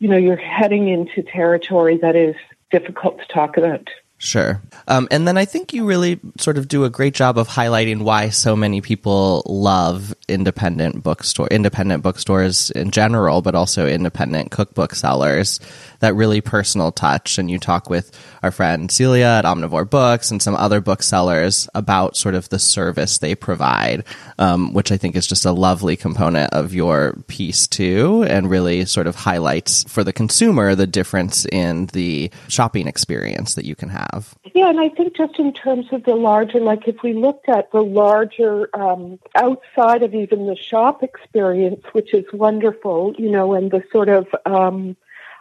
[0.00, 2.34] you know, you're heading into territory that is
[2.72, 3.88] difficult to talk about.
[4.22, 4.62] Sure.
[4.86, 8.02] Um, and then I think you really sort of do a great job of highlighting
[8.02, 14.94] why so many people love independent bookstore, independent bookstores in general, but also independent cookbook
[14.94, 15.58] sellers.
[15.98, 17.36] That really personal touch.
[17.36, 22.16] And you talk with our friend Celia at Omnivore Books and some other booksellers about
[22.16, 24.04] sort of the service they provide,
[24.38, 28.84] um, which I think is just a lovely component of your piece too, and really
[28.84, 33.88] sort of highlights for the consumer the difference in the shopping experience that you can
[33.88, 34.11] have.
[34.54, 37.72] Yeah, and I think just in terms of the larger, like if we looked at
[37.72, 43.70] the larger um, outside of even the shop experience, which is wonderful, you know, and
[43.70, 44.96] the sort of, um,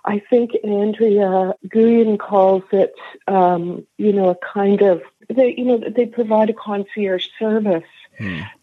[0.06, 2.94] I think Andrea Nguyen calls it,
[3.28, 7.84] um, you know, a kind of, they, you know, they provide a concierge service.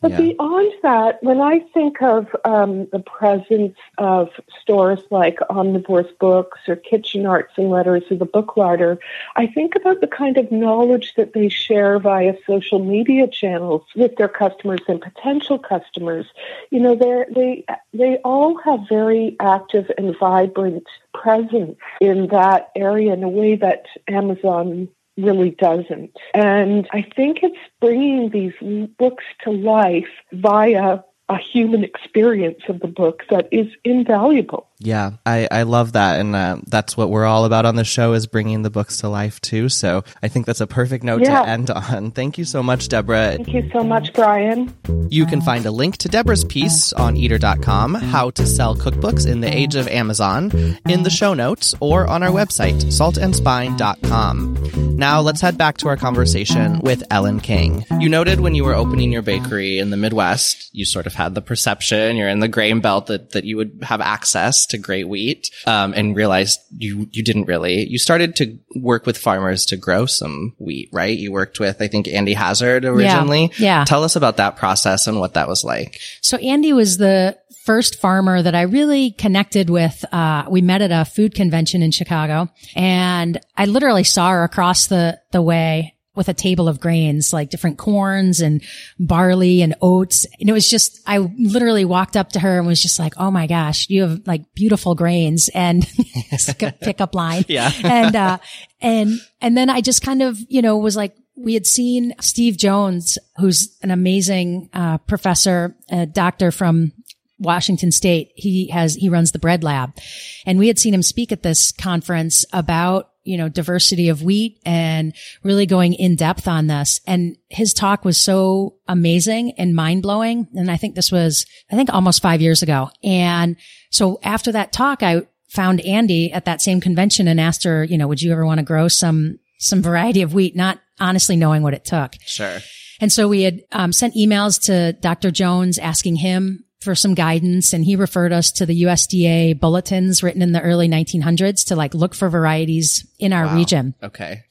[0.01, 0.17] But yeah.
[0.19, 6.77] beyond that, when I think of um, the presence of stores like Omnivore's Books or
[6.77, 8.99] Kitchen Arts and Letters or the Book Larder,
[9.37, 14.17] I think about the kind of knowledge that they share via social media channels with
[14.17, 16.27] their customers and potential customers.
[16.71, 23.13] You know, they they they all have very active and vibrant presence in that area
[23.13, 24.89] in a way that Amazon
[25.19, 26.17] really doesn't.
[26.33, 28.55] And I think it's bringing these
[28.99, 34.67] books to life via a human experience of the book that is invaluable.
[34.81, 38.13] Yeah, I, I love that, and uh, that's what we're all about on the show
[38.13, 39.69] is bringing the books to life too.
[39.69, 41.43] So I think that's a perfect note Yeah.
[41.43, 42.13] to end on.
[42.13, 43.35] Thank you so much, Deborah.
[43.37, 44.73] Thank you so much, Brian.
[45.11, 49.41] You can find a link to Deborah's piece on eater.com, How to Sell Cookbooks in
[49.41, 50.53] the Age of Amazon,
[50.89, 54.97] in the show notes or on our website, saltandspine.com.
[54.97, 57.85] Now let's head back to our conversation with Ellen King.
[57.99, 61.35] You noted when you were opening your bakery in the Midwest, you sort of had
[61.35, 65.07] the perception, you're in the grain belt that, that you would have access to great
[65.09, 67.87] wheat, um, and realized you, you didn't really.
[67.87, 71.19] You started to work with farmers to grow some wheat, right?
[71.19, 73.53] You worked with, I think, Andy Hazzard originally.
[73.59, 73.85] yeah.
[73.85, 76.01] Tell us about that process and what that was like.
[76.23, 80.05] So Andy was the first farmer that I really connected with.
[80.11, 84.87] Uh, we met at a food convention in Chicago and I literally saw her across
[84.87, 88.63] the, the way with a table of grains, like different corns and
[88.99, 90.27] barley and oats.
[90.39, 93.31] And it was just, I literally walked up to her and was just like, Oh
[93.31, 95.87] my gosh, you have like beautiful grains and
[96.31, 97.45] it's like a pickup line.
[97.49, 97.71] Yeah.
[97.85, 98.39] and, uh,
[98.81, 102.57] and, and then I just kind of, you know, was like, we had seen Steve
[102.57, 106.93] Jones, who's an amazing, uh, professor, a doctor from
[107.39, 108.33] Washington State.
[108.35, 109.97] He has, he runs the bread lab
[110.45, 114.59] and we had seen him speak at this conference about, you know, diversity of wheat
[114.65, 117.01] and really going in depth on this.
[117.07, 120.49] And his talk was so amazing and mind blowing.
[120.55, 122.89] And I think this was, I think almost five years ago.
[123.05, 123.57] And
[123.91, 127.99] so after that talk, I found Andy at that same convention and asked her, you
[127.99, 131.63] know, would you ever want to grow some, some variety of wheat, not honestly knowing
[131.63, 132.15] what it took.
[132.25, 132.59] Sure.
[133.01, 135.31] And so we had um, sent emails to Dr.
[135.31, 140.43] Jones asking him for some guidance and he referred us to the USDA bulletins written
[140.43, 143.57] in the early 1900s to like look for varieties in our Wow.
[143.57, 144.43] region Okay.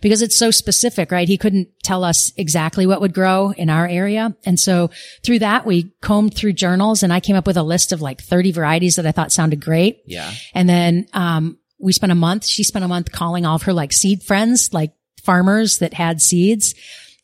[0.00, 1.28] because it's so specific, right?
[1.28, 4.34] He couldn't tell us exactly what would grow in our area.
[4.44, 4.90] And so
[5.24, 8.20] through that, we combed through journals and I came up with a list of like
[8.20, 10.00] 30 varieties that I thought sounded great.
[10.06, 10.32] Yeah.
[10.54, 13.72] And then, um, we spent a month, she spent a month calling all of her
[13.72, 16.74] like seed friends, like farmers that had seeds.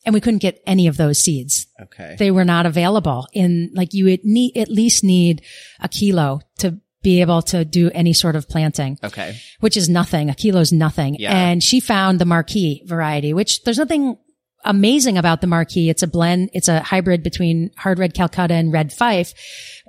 [0.05, 1.67] And we couldn't get any of those seeds.
[1.81, 2.15] Okay.
[2.19, 5.41] They were not available in like you would need, at least need
[5.79, 9.35] a kilo to be able to do any sort of planting Okay.
[9.59, 10.29] which is nothing.
[10.29, 11.15] A kilo's nothing.
[11.19, 11.33] Yeah.
[11.35, 14.17] And she found the Marquis variety, which there's nothing
[14.65, 15.89] amazing about the Marquis.
[15.89, 16.49] It's a blend.
[16.53, 19.33] It's a hybrid between hard red Calcutta and red Fife.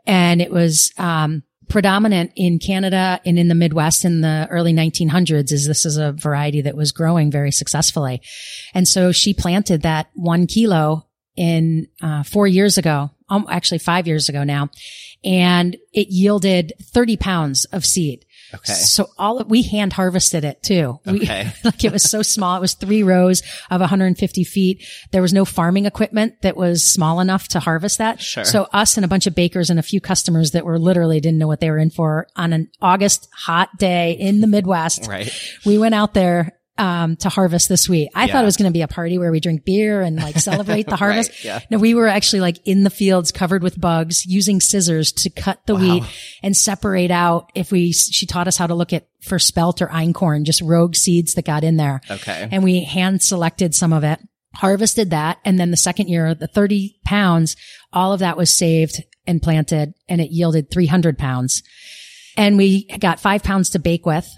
[0.06, 5.52] And it was, um, predominant in Canada and in the Midwest in the early 1900s
[5.52, 8.20] is this is a variety that was growing very successfully.
[8.74, 14.06] And so she planted that one kilo in, uh, four years ago, um, actually five
[14.06, 14.70] years ago now.
[15.24, 18.24] And it yielded 30 pounds of seed.
[18.54, 18.72] Okay.
[18.72, 21.00] So all of, we hand harvested it too.
[21.06, 21.52] We, Okay.
[21.64, 22.56] like it was so small.
[22.56, 24.84] It was three rows of 150 feet.
[25.10, 28.20] There was no farming equipment that was small enough to harvest that.
[28.20, 28.44] Sure.
[28.44, 31.38] So us and a bunch of bakers and a few customers that were literally didn't
[31.38, 35.06] know what they were in for on an August hot day in the Midwest.
[35.08, 35.32] Right.
[35.64, 38.10] We went out there um, to harvest this wheat.
[38.14, 38.32] I Yeah.
[38.32, 40.86] thought it was going to be a party where we drink beer and like celebrate
[40.86, 41.30] the harvest.
[41.30, 41.60] Right, yeah.
[41.70, 45.60] No, we were actually like in the fields covered with bugs using scissors to cut
[45.66, 46.02] the wheat
[46.42, 49.86] and separate out if we, she taught us how to look at for spelt or
[49.88, 52.00] einkorn, just rogue seeds that got in there.
[52.10, 52.48] Okay.
[52.50, 54.18] And we hand selected some of it,
[54.54, 55.38] harvested that.
[55.44, 57.56] And then the second year, the 30 pounds,
[57.92, 61.62] all of that was saved and planted and it yielded 300 pounds.
[62.36, 64.28] And we got five pounds to bake with.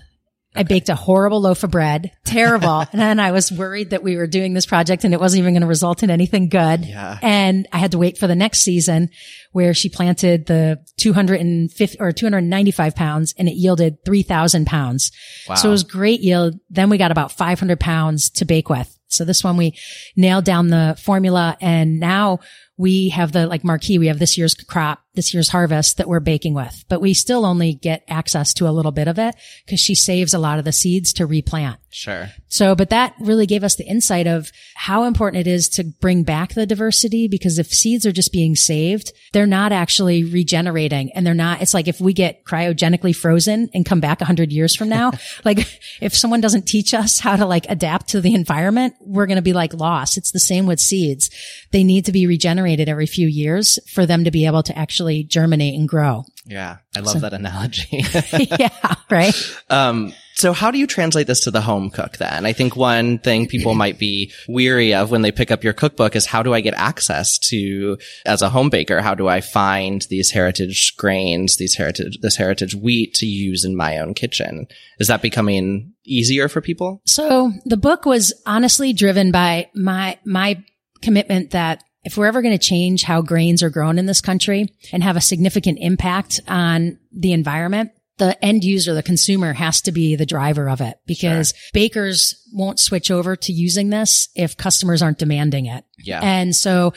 [0.56, 2.80] I baked a horrible loaf of bread, terrible.
[2.92, 5.54] and then I was worried that we were doing this project and it wasn't even
[5.54, 6.84] going to result in anything good.
[6.84, 7.18] Yeah.
[7.22, 9.10] And I had to wait for the next season
[9.52, 15.12] where she planted the 250 or 295 pounds and it yielded 3000 pounds.
[15.48, 15.54] Wow.
[15.56, 16.58] So it was great yield.
[16.70, 18.92] Then we got about 500 pounds to bake with.
[19.08, 19.74] So this one we
[20.16, 22.40] nailed down the formula and now
[22.76, 23.98] we have the like Marquis.
[23.98, 27.44] We have this year's crop, this year's harvest that we're baking with, but we still
[27.44, 30.64] only get access to a little bit of it because she saves a lot of
[30.64, 31.78] the seeds to replant.
[31.90, 32.28] Sure.
[32.48, 36.24] So, but that really gave us the insight of how important it is to bring
[36.24, 41.26] back the diversity because if seeds are just being saved, they're not actually regenerating and
[41.26, 44.76] they're not, it's like if we get cryogenically frozen and come back a hundred years
[44.76, 45.10] from now,
[45.44, 45.66] like
[46.02, 49.42] if someone doesn't teach us how to like adapt to the environment, we're going to
[49.42, 50.18] be like lost.
[50.18, 51.30] It's the same with seeds.
[51.72, 55.05] They need to be regenerated every few years for them to be able to actually
[55.24, 56.24] germinate and grow.
[56.46, 56.78] Yeah.
[56.94, 57.88] I love that analogy.
[58.58, 58.94] yeah.
[59.10, 59.34] Right.
[59.68, 62.46] Um, so how do you translate this to the home cook then?
[62.46, 66.14] I think one thing people might be weary of when they pick up your cookbook
[66.14, 70.02] is how do I get access to, as a home baker, how do I find
[70.10, 74.66] these heritage grains, these heritage, this heritage wheat to use in my own kitchen?
[74.98, 77.00] Is that becoming easier for people?
[77.06, 80.62] So the book was honestly driven by my, my
[81.00, 84.72] commitment that if we're ever going to change how grains are grown in this country
[84.92, 89.92] and have a significant impact on the environment, the end user, the consumer has to
[89.92, 95.02] be the driver of it because bakers won't switch over to using this if customers
[95.02, 95.84] aren't demanding it.
[95.98, 96.20] Yeah.
[96.22, 96.94] And so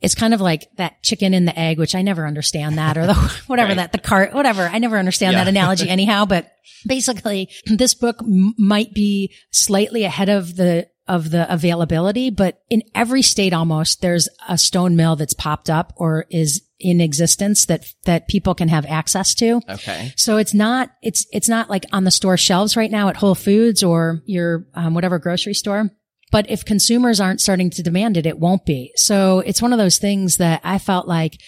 [0.00, 3.06] it's kind of like that chicken and the egg, which I never understand that or
[3.06, 3.14] the
[3.46, 3.76] whatever Right.
[3.76, 4.62] that the cart, whatever.
[4.62, 5.44] I never understand Yeah.
[5.44, 6.50] that analogy anyhow, but
[6.86, 12.82] basically this book m- might be slightly ahead of the of the availability, but in
[12.94, 17.86] every state almost there's a stone mill that's popped up or is in existence that,
[18.04, 19.60] that people can have access to.
[19.68, 20.12] Okay.
[20.16, 23.34] So it's not, it's, it's not like on the store shelves right now at Whole
[23.34, 25.90] Foods or your, um, whatever grocery store.
[26.32, 28.92] But if consumers aren't starting to demand it, it won't be.
[28.96, 31.38] So it's one of those things that I felt like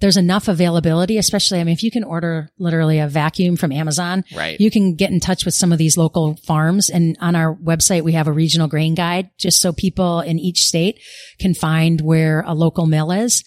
[0.00, 4.24] there's enough availability, especially, I mean, if you can order literally a vacuum from Amazon,
[4.34, 4.60] Right.
[4.60, 6.88] you can get in touch with some of these local farms.
[6.88, 10.60] And on our website, we have a regional grain guide just so people in each
[10.64, 11.00] state
[11.38, 13.42] can find where a local mill is.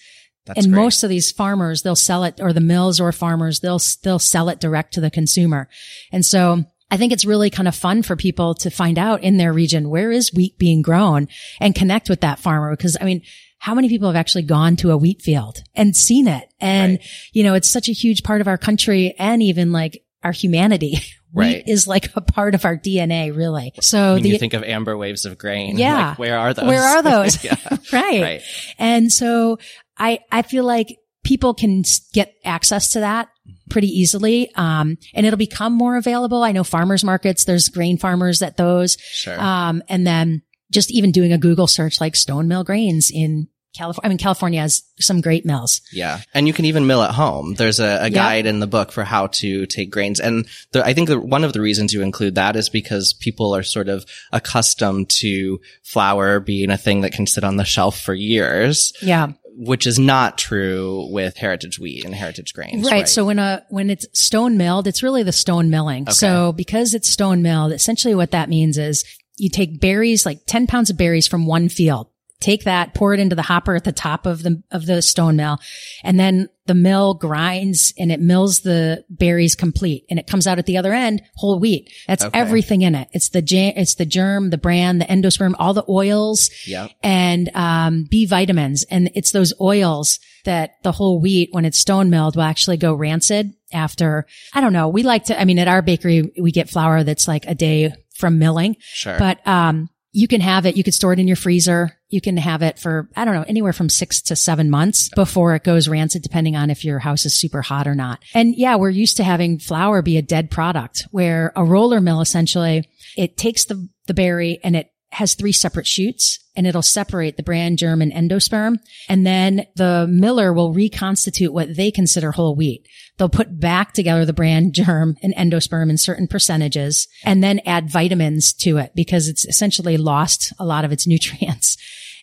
[0.45, 0.81] That's and great.
[0.83, 4.49] most of these farmers, they'll sell it or the mills or farmers, they'll, they'll sell
[4.49, 5.69] it direct to the consumer.
[6.11, 9.37] And so I think it's really kind of fun for people to find out in
[9.37, 11.29] their region, where is wheat being grown
[11.61, 12.71] and connect with that farmer?
[12.75, 13.21] Because I mean,
[13.63, 16.51] how many people have actually gone to a wheat field and seen it?
[16.59, 17.07] And, Right.
[17.31, 20.97] you know, it's such a huge part of our country and even like our humanity.
[21.33, 21.63] Right.
[21.65, 23.71] Wheat is like a part of our DNA, really.
[23.79, 26.09] So when the, you think of amber waves of grain, Yeah.
[26.09, 26.65] like, where are those?
[26.65, 27.41] where are those?
[27.41, 27.55] yeah.
[27.93, 28.21] right.
[28.21, 28.41] Right.
[28.77, 29.57] And so
[29.97, 33.29] I, I feel like people can get access to that
[33.69, 34.53] pretty easily.
[34.55, 36.43] Um, and it'll become more available.
[36.43, 38.97] I know farmers markets, there's grain farmers at those.
[38.99, 39.39] Sure.
[39.39, 44.05] Um, and then just even doing a Google search like stone mill grains in California.
[44.05, 45.81] I mean, California has some great mills.
[45.91, 46.19] Yeah.
[46.33, 47.53] And you can even mill at home.
[47.55, 48.13] There's a, a Yep.
[48.13, 50.19] guide in the book for how to take grains.
[50.19, 53.55] And the, I think the, one of the reasons you include that is because people
[53.55, 57.99] are sort of accustomed to flour being a thing that can sit on the shelf
[57.99, 59.31] for years, Yeah.
[59.55, 62.89] which is not true with heritage wheat and heritage grains.
[62.89, 63.07] Right.
[63.07, 66.07] So when a when it's stone milled, it's really the stone milling.
[66.09, 69.03] So because it's stone milled, essentially what that means is
[69.37, 72.07] you take berries, like 10 pounds of berries from one field.
[72.41, 75.35] Take that, pour it into the hopper at the top of the of the stone
[75.37, 75.59] mill,
[76.03, 80.57] and then the mill grinds and it mills the berries complete, and it comes out
[80.59, 81.89] at the other end whole wheat.
[82.07, 82.37] That's Okay.
[82.39, 83.07] everything in it.
[83.13, 86.91] It's the jam, it's the germ, the bran, the endosperm, all the oils, Yep.
[87.03, 88.83] and um, B vitamins.
[88.89, 92.93] And it's those oils that the whole wheat, when it's stone milled, will actually go
[92.93, 94.87] rancid after, I don't know.
[94.89, 97.93] We like to, I mean, at our bakery, we get flour that's like a day
[98.15, 99.17] from milling, Sure.
[99.19, 101.97] but, um, you can have it, you could store it in your freezer.
[102.09, 105.55] You can have it for, I don't know, anywhere from six to seven months before
[105.55, 108.21] it goes rancid, depending on if your house is super hot or not.
[108.33, 112.19] And yeah, we're used to having flour be a dead product where a roller mill
[112.19, 117.37] essentially, it takes the, the berry and it has three separate chutes and it'll separate
[117.37, 118.77] the bran, germ, and endosperm.
[119.07, 122.87] And then the miller will reconstitute what they consider whole wheat.
[123.17, 127.89] They'll put back together the bran, germ, and endosperm in certain percentages and then add
[127.89, 131.77] vitamins to it because it's essentially lost a lot of its nutrients.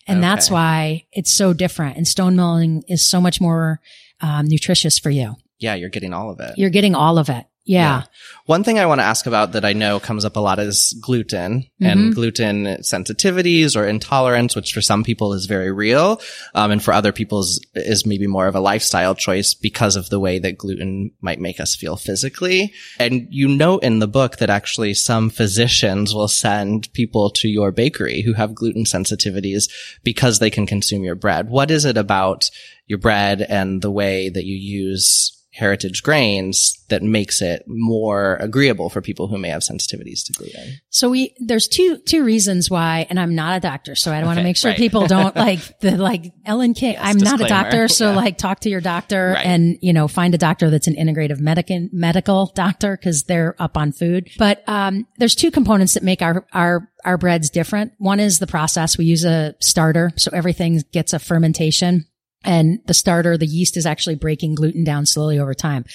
[0.07, 1.95] And that's why it's so different.
[1.97, 3.79] And stone milling is so much more
[4.21, 5.35] um, nutritious for you.
[5.59, 6.57] yeah, you're getting all of it.
[6.57, 7.45] You're getting all of it.
[7.69, 8.03] Yeah.
[8.47, 10.97] One thing I want to ask about that I know comes up a lot is
[10.99, 11.85] gluten Mm-hmm.
[11.85, 16.19] and gluten sensitivities or intolerance, which for some people is very real.
[16.53, 20.09] Um, and for other people is, is maybe more of a lifestyle choice because of
[20.09, 22.73] the way that gluten might make us feel physically.
[22.99, 27.71] And you note in the book that actually some physicians will send people to your
[27.71, 29.69] bakery who have gluten sensitivities
[30.03, 31.49] because they can consume your bread.
[31.49, 32.49] What is it about
[32.87, 38.89] your bread and the way that you use heritage grains that makes it more agreeable
[38.89, 40.79] for people who may have sensitivities to gluten.
[40.89, 44.37] So we, there's two, two reasons why, and I'm not a doctor, so I want
[44.39, 44.77] to make sure right.
[44.77, 46.95] people don't like the, like Ellen King.
[46.99, 48.15] I'm not a doctor, so Yeah.
[48.15, 49.45] like talk to your doctor Right.
[49.45, 53.77] and, you know, find a doctor that's an integrative medical, medical doctor because they're up
[53.77, 54.29] on food.
[54.37, 57.93] But, um, there's two components that make our, our, our breads different.
[57.97, 58.97] One is the process.
[58.97, 60.11] We use a starter.
[60.15, 62.05] So everything gets a fermentation
[62.43, 65.85] and the starter, the yeast is actually breaking gluten down slowly over time.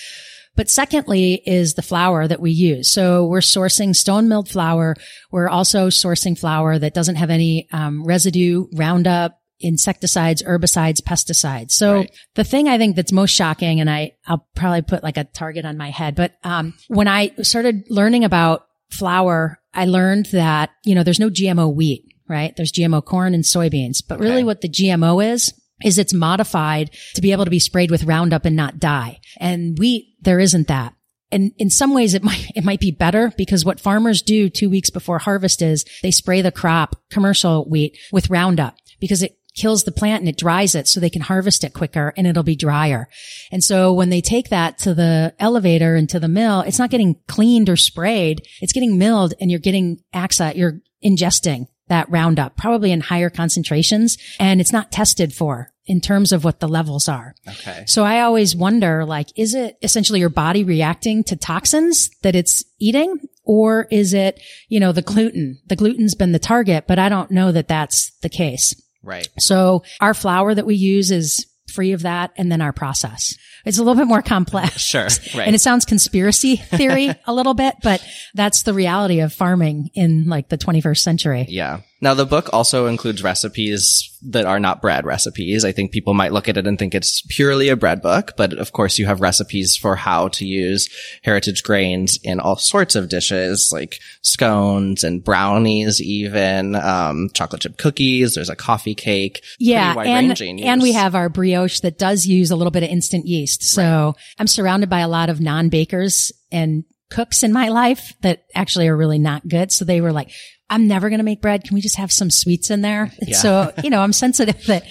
[0.57, 2.93] But secondly is the flour that we use.
[2.93, 4.95] So we're sourcing stone milled flour.
[5.33, 11.73] We're also sourcing flour that doesn't have any um, residue, Roundup, insecticides, herbicides, pesticides.
[11.73, 12.11] So Right.
[12.37, 15.65] the thing I think that's most shocking, and I, I'll probably put like a target
[15.65, 20.95] on my head, but um, when I started learning about flour, I learned that, you
[20.95, 22.55] know, there's no GMO wheat, right?
[22.57, 24.45] There's GMO corn and soybeans, but really Okay.
[24.45, 25.53] what the GMO is,
[25.85, 29.21] is it's modified to be able to be sprayed with Roundup and not die.
[29.39, 30.95] And wheat, there isn't that.
[31.31, 34.71] And in some ways it might, it might be better because what farmers do two
[34.71, 39.85] weeks before harvest is they spray the crop, commercial wheat with Roundup because it kills
[39.85, 42.57] the plant and it dries it so they can harvest it quicker and it'll be
[42.57, 43.09] drier.
[43.53, 46.91] And so when they take that to the elevator and to the mill, it's not
[46.91, 48.43] getting cleaned or sprayed.
[48.61, 54.17] It's getting milled and you're getting AXA, you're ingesting that Roundup, probably in higher concentrations
[54.41, 57.35] and it's not tested for in terms of what the levels are.
[57.47, 57.85] Okay.
[57.87, 62.65] So I always wonder, like, is it essentially your body reacting to toxins that it's
[62.79, 63.21] eating?
[63.45, 65.59] Or is it, you know, the gluten?
[65.67, 68.75] The gluten's been the target, but I don't know that that's the case.
[69.03, 69.29] Right.
[69.39, 72.33] So our flour that we use is free of that.
[72.37, 73.37] And then our process.
[73.67, 74.83] It's a little bit more complex.
[74.95, 75.09] Sure.
[75.35, 75.47] Right.
[75.47, 78.05] And it sounds conspiracy theory a little bit, but
[78.35, 81.47] that's the reality of farming in like the 21st century.
[81.49, 81.81] Yeah.
[82.01, 85.65] Now the book also includes recipes that are not bread recipes.
[85.65, 88.53] I think people might look at it and think it's purely a bread book, but
[88.53, 90.89] of course you have recipes for how to use
[91.23, 97.79] heritage grains in all sorts of dishes like scones and brownies, even, um, chocolate chip
[97.79, 98.35] cookies.
[98.35, 99.43] There's a coffee cake.
[99.59, 99.95] Yeah.
[99.99, 103.63] And, and we have our brioche that does use a little bit of instant yeast.
[103.63, 108.89] So I'm surrounded by a lot of non-bakers and cooks in my life that actually
[108.89, 109.71] are really not good.
[109.73, 110.31] So they were like,
[110.71, 111.65] I'm never going to make bread.
[111.65, 113.13] Can we just have some sweets in there?
[113.21, 113.37] Yeah.
[113.37, 114.85] So, you know, I'm sensitive that,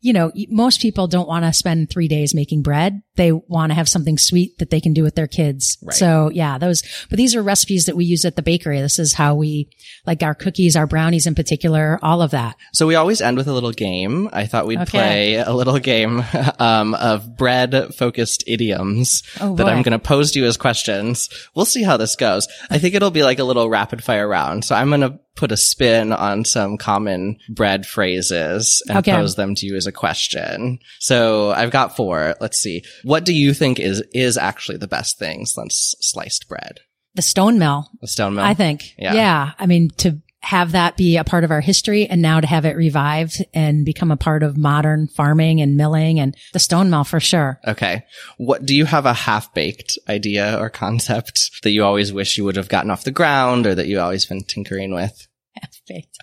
[0.00, 3.02] you know, most people don't want to spend three days making bread.
[3.20, 5.76] They want to have something sweet that they can do with their kids.
[5.82, 5.94] Right.
[5.94, 8.80] So yeah, those, but these are recipes that we use at the bakery.
[8.80, 9.68] This is how we,
[10.06, 12.56] like our cookies, our brownies in particular, all of that.
[12.72, 14.30] So we always end with a little game.
[14.32, 14.90] I thought we'd Okay.
[14.90, 16.24] play a little game
[16.58, 19.68] um, of bread focused idioms Oh, that.
[19.68, 21.28] I'm going to pose to you as questions.
[21.54, 22.48] We'll see how this goes.
[22.70, 24.64] I think it'll be like a little rapid fire round.
[24.64, 29.12] So I'm going to put a spin on some common bread phrases and Okay.
[29.12, 30.78] pose them to you as a question.
[30.98, 32.34] So I've got four.
[32.40, 32.82] Let's see.
[33.10, 36.80] What do you think is is actually the best thing since sliced bread?
[37.14, 37.90] The stone mill.
[38.00, 38.44] The stone mill.
[38.44, 38.94] I think.
[38.96, 39.14] Yeah.
[39.14, 39.52] Yeah.
[39.58, 42.64] I mean, to have that be a part of our history and now to have
[42.64, 47.04] it revived and become a part of modern farming and milling and the stone mill
[47.04, 47.60] for sure.
[47.66, 48.04] Okay.
[48.38, 52.44] What do you have a half baked idea or concept that you always wish you
[52.44, 55.26] would have gotten off the ground or that you always been tinkering with?
[55.60, 56.16] Half baked.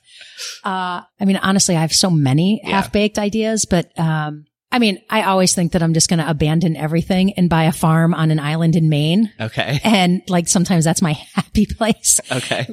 [0.64, 2.70] Uh, I mean, honestly, I have so many Yeah.
[2.72, 4.46] half baked ideas, but, um,
[4.78, 7.72] I mean, I always think that I'm just going to abandon everything and buy a
[7.72, 9.34] farm on an island in Maine.
[9.42, 9.80] Okay.
[9.84, 12.68] And like sometimes that's my happy place, Okay.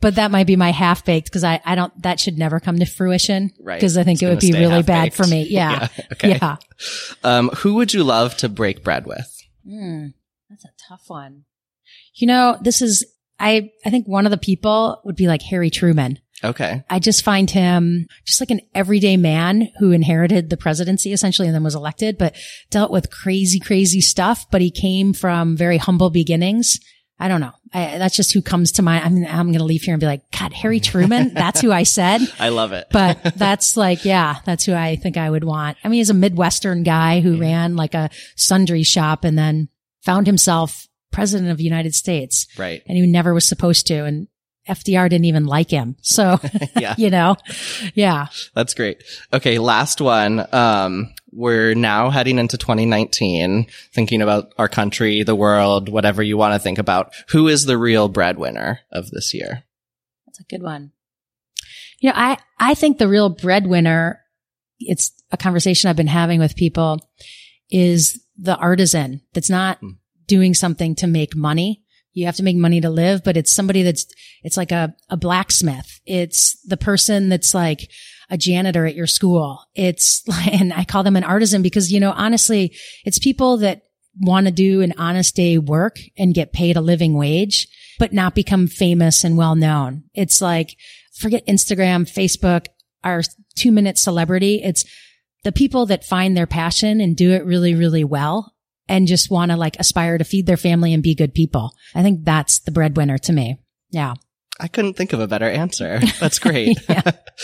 [0.00, 2.78] but that might be my half baked because I, I don't, that should never come
[2.78, 3.50] to fruition.
[3.60, 3.78] Right.
[3.78, 5.42] Cause I think It's it would be really bad for me.
[5.50, 5.88] Yeah.
[5.98, 6.04] Yeah.
[6.12, 6.28] Okay.
[6.30, 6.56] Yeah.
[7.22, 9.28] Um, who would you love to break bread with?
[9.68, 10.06] Hmm,
[10.48, 11.44] that's a tough one.
[12.14, 13.04] You know, this is,
[13.38, 16.18] I, I think one of the people would be like Harry Truman.
[16.44, 16.82] Okay.
[16.90, 21.54] I just find him just like an everyday man who inherited the presidency essentially and
[21.54, 22.34] then was elected, but
[22.70, 24.46] dealt with crazy, crazy stuff.
[24.50, 26.78] But he came from very humble beginnings.
[27.18, 27.52] I don't know.
[27.72, 29.04] I, that's just who comes to mind.
[29.04, 31.32] I mean, I'm going to leave here and be like, God, Harry Truman.
[31.34, 32.20] That's who I said.
[32.40, 32.88] I love it.
[32.90, 35.78] But that's like, yeah, that's who I think I would want.
[35.84, 39.68] I mean, he's a Midwestern guy who ran like a sundry shop and then
[40.02, 42.82] found himself president of the United States right.
[42.88, 44.04] and he never was supposed to.
[44.04, 44.26] And
[44.68, 45.96] FDR didn't even like him.
[46.02, 46.38] So,
[46.78, 46.94] Yeah.
[46.98, 47.36] you know,
[47.94, 48.26] yeah.
[48.54, 49.02] That's great.
[49.32, 49.58] Okay.
[49.58, 50.46] Last one.
[50.52, 56.54] Um, we're now heading into 2019, thinking about our country, the world, whatever you want
[56.54, 57.12] to think about.
[57.30, 59.64] Who is the real breadwinner of this year?
[60.26, 60.92] That's a good one.
[62.00, 64.20] You know, I, I think the real breadwinner,
[64.78, 66.98] it's a conversation I've been having with people
[67.70, 69.90] is the artisan that's not Hmm.
[70.26, 71.81] doing something to make money.
[72.12, 74.06] You have to make money to live, but it's somebody that's,
[74.42, 76.00] it's like a, a blacksmith.
[76.06, 77.90] It's the person that's like
[78.30, 79.64] a janitor at your school.
[79.74, 83.82] It's, and I call them an artisan because, you know, honestly, it's people that
[84.20, 88.34] want to do an honest day work and get paid a living wage, but not
[88.34, 90.04] become famous and well known.
[90.14, 90.76] It's like,
[91.14, 92.66] forget Instagram, Facebook,
[93.04, 93.22] our
[93.54, 94.62] two minute celebrity.
[94.62, 94.84] It's
[95.44, 98.52] the people that find their passion and do it really, really well
[98.88, 101.72] and just want to like aspire to feed their family and be good people.
[101.94, 103.58] I think that's the breadwinner to me.
[103.90, 104.14] Yeah.
[104.60, 106.00] I couldn't think of a better answer.
[106.20, 106.78] That's great.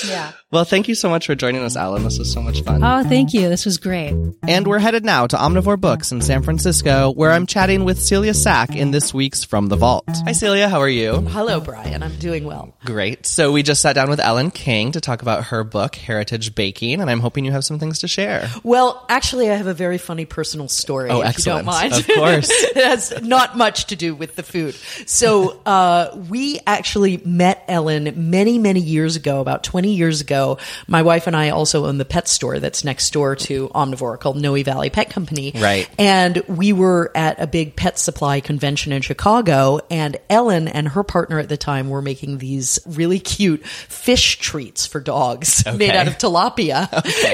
[0.07, 0.33] Yeah.
[0.53, 2.05] well, thank you so much for joining us, Ellen.
[2.05, 2.85] This was so much fun.
[2.85, 3.49] Oh, thank you.
[3.49, 4.15] This was great.
[4.47, 8.35] And we're headed now to Omnivore Books in San Francisco, where I'm chatting with Celia
[8.35, 10.05] Sack in this week's From the Vault.
[10.09, 10.69] Hi, Celia.
[10.69, 11.23] How are you?
[11.23, 12.03] Hello, Brian.
[12.03, 12.77] I'm doing well.
[12.85, 13.27] Great.
[13.27, 17.01] So we just sat down with Ellen King to talk about her book, Heritage Baking,
[17.01, 18.49] and I'm hoping you have some things to share.
[18.63, 21.09] Well, actually, I have a very funny personal story.
[21.11, 21.65] Oh, if excellent.
[21.67, 21.95] You don't mind.
[21.95, 22.51] Of course.
[22.53, 24.75] it has not much to do with the food.
[25.07, 30.59] So, uh, we actually met Ellen many, many years ago, about 20 years ago.
[30.86, 34.36] My wife and I also own the pet store that's next door to Omnivore called
[34.36, 35.53] Noe Valley Pet Company.
[35.55, 35.88] Right.
[35.99, 41.03] And we were at a big pet supply convention in Chicago, and Ellen and her
[41.03, 46.09] partner at the time were making these really cute fish treats for dogs made out
[46.09, 46.88] of tilapia.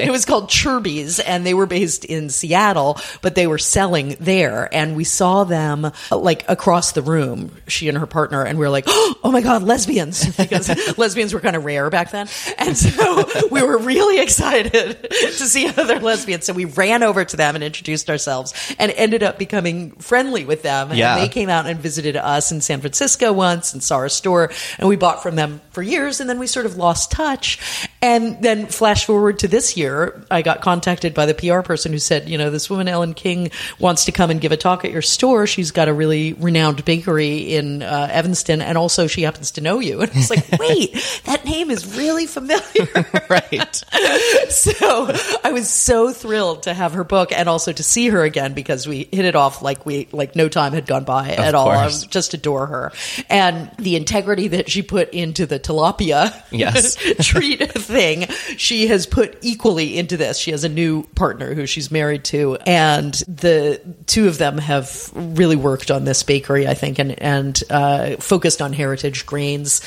[0.05, 4.69] It was called Chirbies, and they were based in Seattle, but they were selling there.
[4.73, 8.71] And we saw them like across the room, she and her partner, and we were
[8.71, 12.27] like, oh my God, god, lesbians, because lesbians were kind of rare back then.
[12.57, 14.71] And so we were really excited
[15.09, 16.45] to see other lesbians.
[16.45, 20.61] So we ran over to them and introduced ourselves and ended up becoming friendly with
[20.61, 20.93] them.
[20.93, 21.13] Yeah.
[21.13, 24.51] And they came out and visited us in San Francisco once and saw our store.
[24.77, 26.19] And we bought from them for years.
[26.19, 27.84] And then we sort of lost touch.
[28.05, 31.97] And then flash forward to this year, I got contacted by the PR person who
[31.97, 33.49] said, you know, this woman, Ellen King,
[33.79, 35.47] wants to come and give a talk at your store.
[35.47, 38.61] She's got a really renowned bakery in uh, Evanston.
[38.61, 40.01] And also she happens to know you.
[40.01, 40.93] And it's like, wait,
[41.25, 43.07] that name is really familiar.
[43.27, 43.75] right.
[44.49, 45.11] so
[45.43, 48.87] I was so thrilled to have her book and also to see her again because
[48.87, 51.69] we hit it off like we like no time had gone by at all.
[51.69, 52.05] I course.
[52.05, 52.91] just adore her
[53.31, 56.95] and the integrity that she put into the tilapia Yes.
[57.25, 57.61] treat
[57.95, 58.27] thing.
[58.57, 60.37] She has put equally into this.
[60.37, 65.09] She has a new partner who she's married to, and the two of them have
[65.13, 69.81] really worked on this bakery, I think, and and uh, focused on heritage grains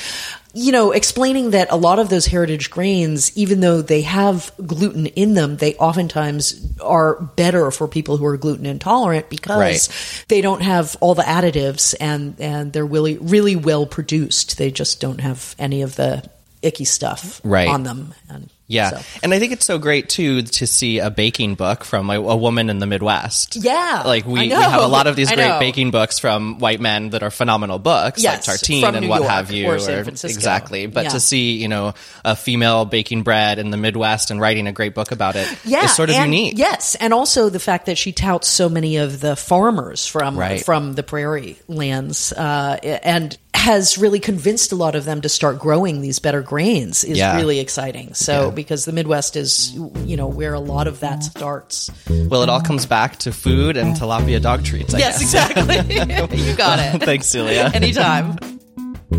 [0.53, 5.05] you know, explaining that a lot of those heritage grains, even though they have gluten
[5.05, 10.25] in them, they oftentimes are better for people who are gluten intolerant because Right.
[10.27, 14.57] they don't have all the additives and and they're really really well produced.
[14.57, 16.27] They just don't have any of the
[16.61, 17.67] icky stuff Right.
[17.69, 18.13] on them.
[18.29, 18.89] And Yeah.
[18.91, 22.15] so- And I think it's so great too to see a baking book from a,
[22.15, 23.55] a woman in the Midwest.
[23.55, 25.59] Yeah, Like we, we have a lot of these I great know.
[25.59, 29.21] baking books from white men that are phenomenal books Yes, like Tartine and New what
[29.21, 29.67] York have you.
[29.71, 30.35] or Francisco.
[30.37, 30.85] Exactly.
[30.85, 31.09] But Yeah.
[31.11, 31.93] to see, you know,
[32.25, 35.83] a female baking bread in the Midwest and writing a great book about it, it
[35.85, 36.53] is sort of and- unique.
[36.57, 40.63] Yes, and also the fact that she touts so many of the farmers from Right.
[40.63, 45.59] from the prairie lands, uh, and has really convinced a lot of them to start
[45.59, 47.35] growing these better grains is Yeah.
[47.35, 48.13] really exciting.
[48.13, 48.49] So Yeah.
[48.51, 49.71] because the Midwest is
[50.05, 51.89] you know where a lot of that starts.
[52.09, 55.49] Well, it all comes back to food and tilapia dog treats, I yes, guess.
[55.51, 56.37] exactly.
[56.47, 57.03] you got it.
[57.03, 57.71] Thanks, Celia.
[57.73, 58.37] Anytime.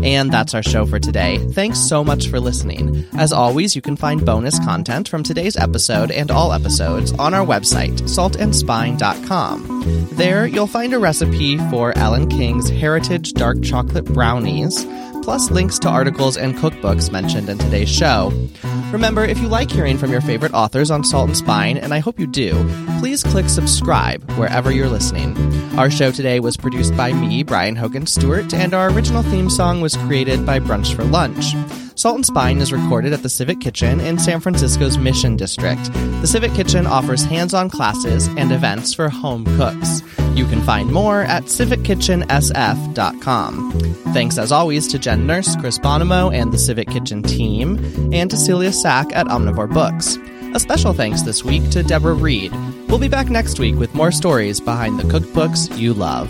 [0.03, 1.37] And that's our show for today.
[1.51, 3.05] Thanks so much for listening.
[3.13, 7.45] As always, you can find bonus content from today's episode and all episodes on our
[7.45, 10.07] website, saltandspine.com.
[10.13, 14.85] There, you'll find a recipe for Ellen King's Heritage Dark Chocolate Brownies,
[15.21, 18.31] plus links to articles and cookbooks mentioned in today's show.
[18.91, 21.99] Remember, if you like hearing from your favorite authors on Salt and Spine, and I
[21.99, 22.53] hope you do,
[22.99, 25.37] please click subscribe wherever you're listening.
[25.77, 29.79] Our show today was produced by me, Brian Hogan Stewart, and our original theme song
[29.79, 31.53] was created by Brunch for Lunch.
[31.95, 35.83] Salt and Spine is recorded at the Civic Kitchen in San Francisco's Mission District.
[36.21, 40.01] The Civic Kitchen offers hands on classes and events for home cooks.
[40.33, 43.71] You can find more at civickitchensf.com.
[44.13, 47.77] Thanks as always to Jen Nurse, Chris Bonomo, and the Civic Kitchen team,
[48.13, 50.17] and to Celia Sack at Omnivore Books.
[50.53, 52.51] A special thanks this week to Deborah Reid.
[52.89, 56.29] We'll be back next week with more stories behind the cookbooks you love.